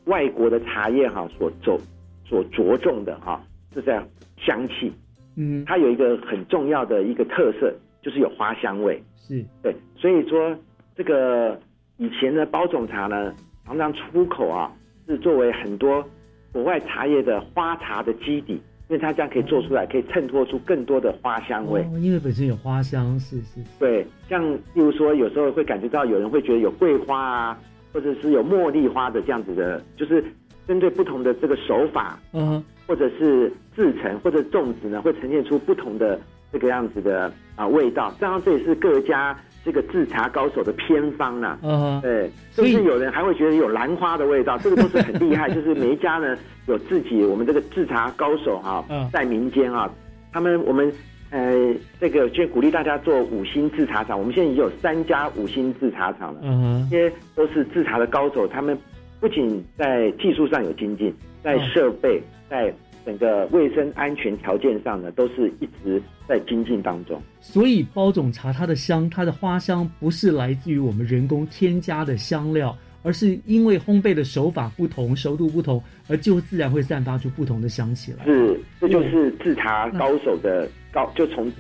[0.05, 1.79] 外国的茶叶哈，所走
[2.25, 3.41] 所着重的哈，
[3.73, 4.03] 是在
[4.37, 4.91] 香气。
[5.35, 9.01] 嗯，它有一个很重要的一个特色，就是有花香味。
[9.15, 10.57] 是对，所以说
[10.95, 11.59] 这个
[11.97, 13.33] 以前的包种茶呢，
[13.65, 14.71] 常常出口啊，
[15.07, 16.03] 是作为很多
[16.51, 18.53] 国外茶叶的花茶的基底，
[18.89, 21.81] 因为它这样可以做出来，可以衬托出更多的花香味。
[22.01, 23.61] 因为本身有花香，是是。
[23.79, 27.59] 对，像例如说，有时候会感觉到有人会觉得有桂花啊。
[27.93, 30.23] 或者是有茉莉花的这样子的，就是
[30.67, 36.19] 针对不同的这个手法，嗯，或者是制成或者种植呢，会呈现出不同的
[36.51, 38.13] 这个样子的啊味道。
[38.19, 41.57] 当然，这也是各家这个制茶高手的偏方呢。
[41.63, 45.49] 嗯，对，甚至有人还会觉得有兰花的味道， 这个都是很厉害。
[45.49, 46.37] 就是每一家呢，
[46.67, 49.91] 有自己我们这个制茶高手哈，在民间啊，
[50.31, 50.91] 他们我们。
[51.31, 54.19] 呃，这个就鼓励大家做五星制茶厂。
[54.19, 58.47] 我们现在已经有三家五星制茶厂了，嗯这些都是制茶的高手。
[58.47, 58.77] 他们
[59.19, 62.73] 不仅在技术上有精进，在设备、在
[63.05, 67.21] 整个卫生安全条件上呢，都是一直在精进当中。
[67.39, 72.77] 所以包种茶它的香，它的花香不是来自于我们人工添加的香料。
[73.03, 78.25] 而是因为烘焙的手法不同、熟度不同，而就自然会散发出不同的香气来。
[78.25, 81.51] 是，这就是制茶高手的高，就从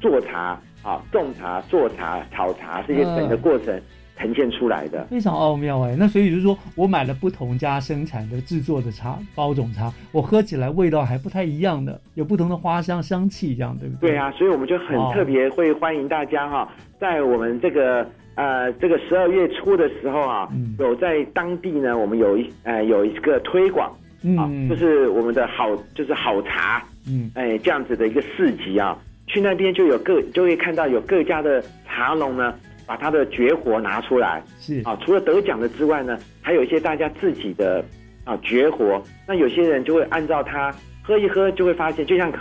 [0.00, 3.80] 做茶啊、种茶、做茶、炒茶这些整个过程
[4.16, 5.94] 呈现出来的，非常奥妙哎。
[5.98, 14.10] 那所以就是说我买了不同家生产的制作的茶包种茶，我喝起来味道还不太一样的，有不同的花香香气，这样对不对？
[14.10, 18.08] 对啊，所以我们就很特别会欢迎大家哈，在我们这个。
[18.38, 23.90] 呃，这个十二月初的时候啊，有在当地呢，我们有一呃有一个推广
[24.38, 32.54] 啊，就是我们的好就是好茶，嗯，哎这样子的一个市集啊，去那边就有各就会看到有各家的茶农呢，
[32.86, 34.80] 把他的绝活拿出来，是。
[34.84, 37.84] 啊，除了得奖的之外呢，还有一些大家自己的
[38.22, 40.72] 啊绝活，那有些人就会按照他
[41.02, 42.32] 喝一喝，就会发现就像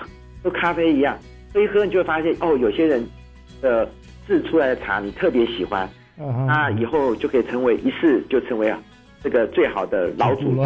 [0.43, 1.17] 喝咖啡一样，
[1.51, 3.03] 喝一喝你就会发现哦，有些人
[3.63, 3.89] 的。
[4.27, 5.89] 制出来的茶你特别喜欢，
[6.45, 8.79] 那以后就可以成为一试就成为啊
[9.23, 10.63] 这个最好的老主顾。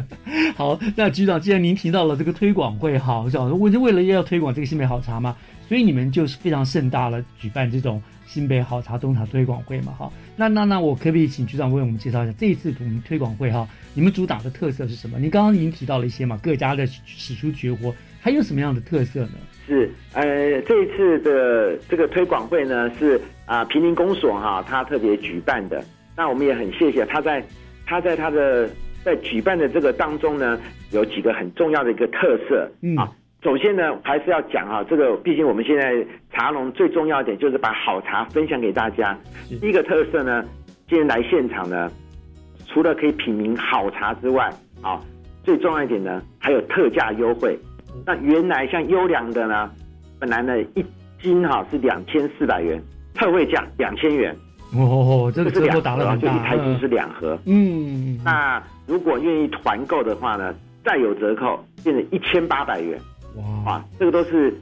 [0.56, 5.36] 好，那局长，既然您提到了这个推广会，哈，我想我就为了要推广这个新北好茶嘛，
[5.68, 10.10] 所以你们就是非常盛大了举办这种新北好茶冬茶推广会嘛，哈。
[10.36, 15.18] 那那那我可不可以请局长为我们介绍一下这一次我们推广会哈，你们主打的特色是什么？
[15.18, 19.32] 你刚刚已经提到了一些嘛，各家的使出绝活，还有什么样的特色呢？
[19.70, 25.80] 是，呃，这一次的这个推广会呢，是啊，平林公所哈，他特别举办的。
[26.16, 27.40] 那我们也很谢谢他在
[27.86, 28.68] 他在他的
[29.04, 30.58] 在举办的这个当中呢，
[30.90, 32.68] 有几个很重要的一个特色
[32.98, 33.08] 啊。
[33.44, 39.16] 首先呢，还是要讲啊，这个毕竟我们现在茶农最重要一点就是把好茶分享给大家。
[39.60, 40.44] 第一个特色呢，
[40.88, 41.88] 今天来现场呢，
[42.66, 44.52] 除了可以品茗好茶之外，
[44.82, 45.00] 啊，
[45.44, 47.56] 最重要一点呢，还有特价优惠。
[48.06, 49.70] 那原来像优良的呢，
[50.18, 50.84] 本来呢一
[51.22, 52.82] 斤哈是两千四百元，
[53.14, 54.34] 特惠价两千元。
[54.72, 57.36] 哦，这个折扣打了就一台斤是两盒。
[57.44, 62.98] 嗯，那如果愿意团购的话呢，再有折扣，变成一千八百元。
[63.64, 64.56] 哇，这个都是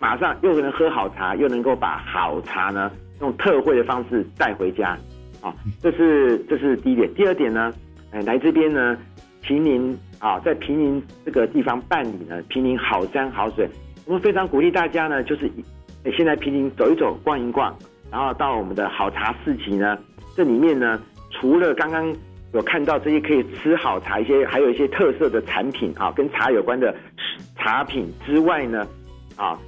[0.00, 4.98] 马上又能喝好茶，又能够把好茶呢用特惠的方式带回家。
[5.40, 7.12] 啊，这是这是第一点。
[7.14, 7.72] 第二点呢，
[8.10, 8.96] 哎，来这边呢，
[9.42, 13.68] 平林啊，在平宁这个地方办理呢，平宁好山好水，
[14.06, 15.50] 我们非常鼓励大家呢，就是
[16.16, 17.76] 现在平宁走一走，逛一逛。
[18.08, 19.98] 然后到我们的好茶市集呢，
[20.36, 21.02] 这里面呢，
[21.32, 22.14] 除了刚刚
[22.52, 26.94] 有看到这些可以吃好茶一些，还有一些特色的产品啊，跟茶有关的
[27.56, 28.86] 茶品之外呢，
[29.34, 29.58] 啊，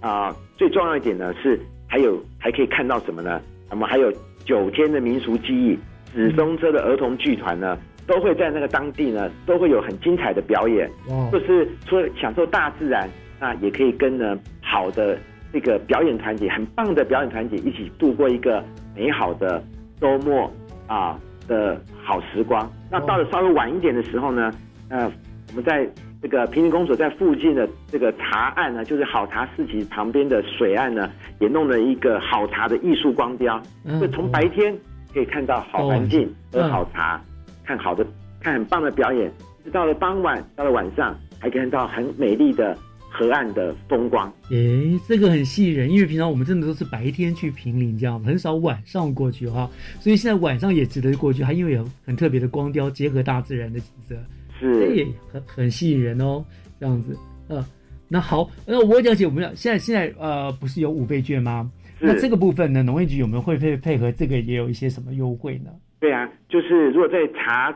[0.00, 3.40] 啊，最重要一点呢是还有还可以看到什么呢？
[3.70, 4.12] 我们还有
[4.44, 5.78] 九天的民俗技艺，
[6.12, 10.90] 紫松车的儿童剧团呢，都会在那个当地呢，都会有很精彩的表演。
[11.30, 13.08] 就是除了享受大自然，
[13.40, 15.18] 那也可以跟呢好的。
[15.54, 18.64] 这个表演团体很棒的表演团体，一起度过一个
[18.96, 19.62] 美好的
[20.00, 20.50] 周末
[20.86, 22.66] 啊的好时光。
[22.90, 24.50] 那到了稍微晚一点的时候呢，
[24.88, 25.12] 呃，
[25.50, 25.86] 我们在
[26.22, 33.62] 这个平林公所在附近的这个茶岸呢，就是好茶市集旁边的水岸呢，也弄了一个好茶的艺术光雕。
[34.00, 34.74] 就从白天
[35.12, 37.20] 可以看到好环境和好茶，
[37.64, 38.06] 看好的
[38.40, 39.30] 看很棒的表演，
[39.64, 42.76] 直到了傍晚，到了晚上还可以看到很美丽的。
[43.14, 54.16] 河岸的风光，诶，这个很吸引人，因为平常我们真的都是白天去平林这样，很少晚上过去哈，所以现在晚上也值得过去，还因为有很特别的光雕，结合大自然的景色，
[54.58, 56.42] 是，也很很吸引人哦，
[56.80, 57.14] 这样子，
[57.48, 57.62] 呃，
[58.08, 61.70] 那好，那我了解，我们现在现在呃，不是有五倍券吗？
[62.00, 65.70] 那这个部分呢，农业局有没有会配配合这个也有一些什么优惠呢？
[66.02, 67.72] 对啊，就是如果在茶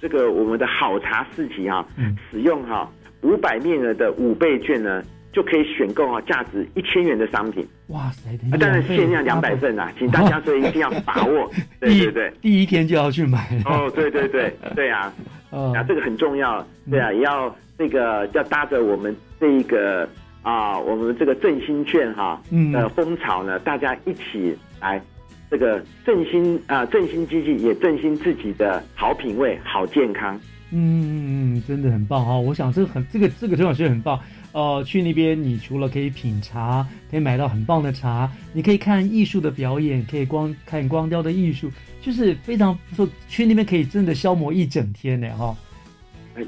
[0.00, 1.86] 这个我们的好茶市集哈，
[2.30, 2.90] 使用哈。
[3.22, 7.68] 五百面额的五倍券呢，就可以选购啊价值一千元的商品。
[7.88, 8.30] 哇塞！
[8.58, 11.50] 当然限量两百份啊，请大家所以一定要把握。
[11.78, 13.46] 对对对，第一天就要去买。
[13.66, 15.12] 哦，对对对 对啊，
[15.50, 16.66] 啊这个很重要。
[16.90, 20.08] 对啊，也要这个要搭着我们这一个
[20.42, 24.98] 啊，我们这个振兴券哈嗯的风潮呢，大家一起来
[25.50, 30.40] 这个振兴啊振兴经济，也振兴自己的好品味、好健康。
[30.72, 32.38] 嗯，真的很棒哈！
[32.38, 34.20] 我想这个很这个这个陈老师很棒。
[34.52, 41.68] 呃，去那边你除了可以品茶，可以买到很棒的茶，你可以看艺术的表演，可以光看光雕的艺术，
[42.00, 43.12] 就是非常不错。
[43.28, 45.56] 去那边可以真的消磨一整天呢哈。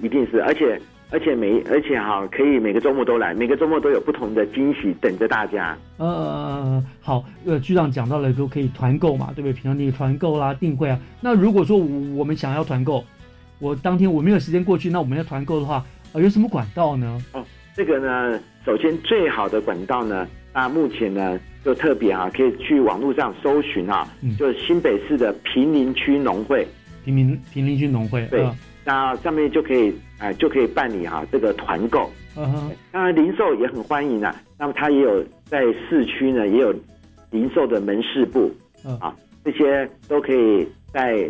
[0.03, 0.81] 一定是，而且
[1.13, 5.77] 而且每而且哈，可以每个周末都来，每个周末都有不同的惊喜等着大家。
[5.99, 9.53] 呃，好，呃，局长讲到了都可以团购嘛，对不对？
[9.53, 10.99] 平常你团购啦、订会啊。
[11.21, 13.05] 那如果说我们想要团购，
[13.59, 15.85] 我当天我没有时间过去，那我们要团购的话，
[16.15, 17.23] 呃，有什么管道呢？
[17.35, 17.45] 哦，
[17.77, 24.09] 这个呢，首先最好的管道呢，那目前呢就特别啊，可以去网络上搜寻啊，
[24.39, 26.67] 就是新北市的平林区农会，
[27.05, 28.49] 平林平林区农会，对，
[28.85, 36.75] 那上面就可以哎就可以办理哈这个团购，嗯哼，当然零售也很欢迎啊，那么它也有在市区呢也有
[37.31, 38.51] 零售的门市部，
[39.01, 39.15] 啊，
[39.45, 41.29] 这些都可以在。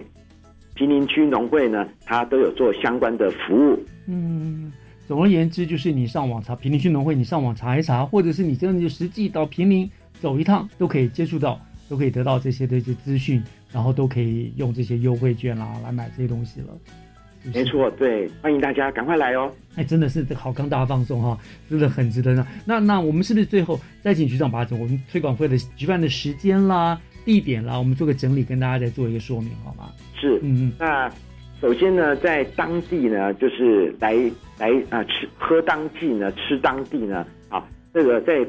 [0.74, 3.78] 平林区农会呢，它都有做相关的服务。
[4.07, 4.72] 嗯，
[5.07, 16.68] 总而言之，就是你上网查平林区农会，你上网查一查，或者是你真的就实际到平林走一趟，都可以接触到，都可以得到这些的一些资讯，然后都可以用这些优惠券啦来买这些东西了。
[17.53, 19.53] 没错，对，欢迎大家赶快来哦！
[19.74, 21.36] 哎，真的是这好康大放送哈，
[21.68, 22.47] 真的很值得呢。
[22.64, 27.01] 那那我们是不是最后再请局长把我们推广会的举办的时间啦？
[27.24, 29.90] 地点啦，我们做个整理，跟大家再做一个说明，好吗？
[30.20, 30.72] 是，嗯嗯。
[30.78, 31.11] 那
[31.61, 34.14] 首先呢，在当地呢，就是来
[34.59, 37.64] 来啊吃喝当季呢，吃当地呢，啊，
[37.95, 38.45] 这个在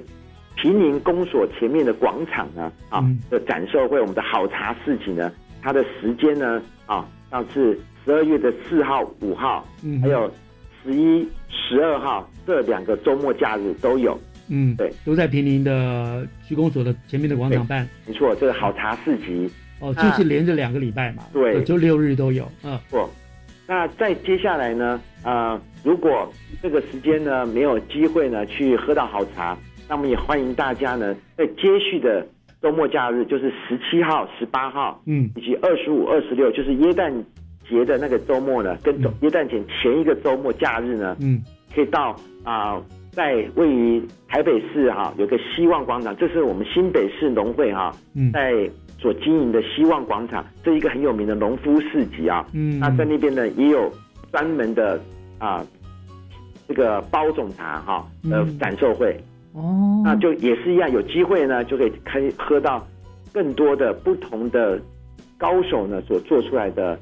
[0.55, 5.31] 平宁公所前面的广场呢，啊的展售会，我们的好茶市集呢，
[5.61, 10.31] 它的时间呢，啊，要是十二月的四号、五号，嗯，还有
[10.83, 14.19] 十一、十二号这两个周末假日都有。
[14.49, 17.87] 嗯，对，都在平林的区公所的前面的广场办。
[18.05, 19.49] 没错，这个好茶市集
[19.79, 22.45] 哦，就是连着两个礼拜嘛，对，就六日都有。
[22.63, 23.09] 嗯，不，
[23.65, 24.99] 那再接下来呢？
[25.23, 26.29] 啊，如果
[26.61, 32.27] 这个时间呢没有机会呢去喝到好茶，那么也欢迎大家呢在接续的
[32.61, 37.13] 周末假日，就是十七号、十八号，嗯，以及二十五、二十六，就是耶诞
[37.67, 41.41] 节的那个周末呢，跟耶诞节前一个周末假日呢，嗯，
[41.73, 42.81] 可以到啊。
[43.15, 47.95] 在位于台北市哈，有个希望广场，这是我们新北市农会哈，
[48.33, 52.43] 在所经营的希望广场，这一个很有名的农夫市集啊。
[52.53, 53.87] 嗯，那在那边呢，也有
[54.31, 54.99] 专门的
[55.37, 55.63] 啊
[56.67, 59.15] 这个包种茶哈呃展售会。
[59.53, 62.83] 哦，那就也是一样，有机会呢就可以可以喝到
[63.31, 64.81] 更多的不同的
[65.37, 66.97] 高手呢所做出来的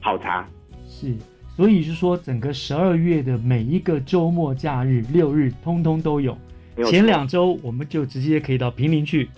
[0.00, 0.46] 好茶。
[0.88, 1.14] 是，
[1.56, 6.36] 所以是说整个十二月的每一个周末假日六日，通通都有。
[6.84, 9.28] 前两周我们就直接可以到平林去。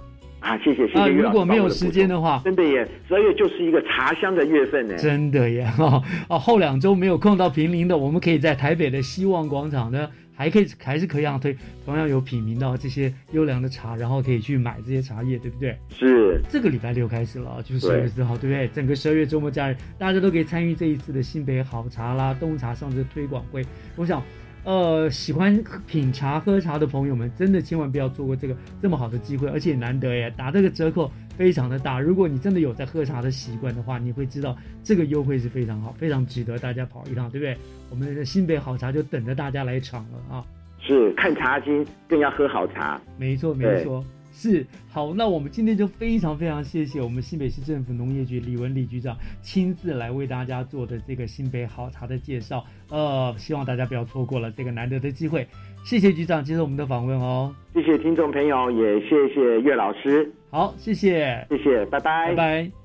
[0.40, 1.08] 啊，谢谢谢谢。
[1.08, 4.96] 如果没有时间的话，真的耶，十二月就是一个茶香的月份呢。
[4.96, 10.08] 真的耶 哦哦，后两周没有空到平林的，我们可以在台北的希望广场呢，
[10.42, 15.78] 还可以还是可以让推同样有品茗到这些优良的茶，然后可以去买这些茶叶，对不对？
[15.90, 16.40] 是。
[16.48, 18.66] 这个礼拜六开始了，就是十二月四号，对不对？
[18.74, 23.64] 整个十二月周末假日，大家都可以参与这一次的新北好茶啦、东茶上市推广会。
[23.94, 24.20] 我想。
[24.64, 31.10] 呃，喜欢品茶喝茶的朋友们，真的千万不要错过这个这么好的机会，而且难得耶，打这个折扣
[31.42, 31.98] 非常的大。
[31.98, 37.56] 如果你真的有在喝茶的习惯的话，你会知道这个优惠是非常好，非常值得大家跑一趟，对不对？
[37.90, 40.46] 我们的新北好茶就等着大家来尝了啊！
[40.78, 43.00] 是看茶经，更要喝好茶。
[43.18, 44.04] 没错，没错。
[44.34, 55.46] 是好，那我们今天就非常非常谢谢我们新北市政府农业局李文李局长亲自来为大家做的这个新北好茶的介绍，呃，希望大家不要错过了这个难得的机会。
[55.84, 60.32] 谢谢局长接受我们的访问哦，谢谢听众朋友，也谢谢岳老师。
[60.50, 62.81] 好，谢谢，谢谢，拜拜，拜拜。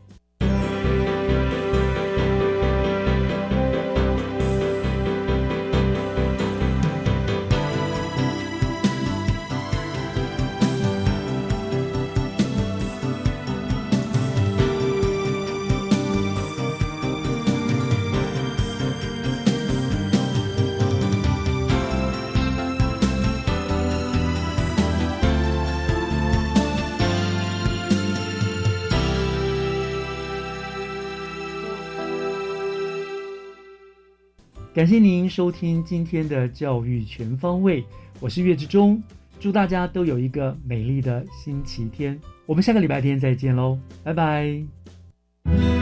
[34.77, 37.83] 感谢您收听今天的教育全方位，
[38.19, 39.01] 我是岳志忠，
[39.39, 42.15] 祝大家都有一个美丽的星期天，
[42.45, 45.76] 我们下个礼拜天再见喽，拜拜。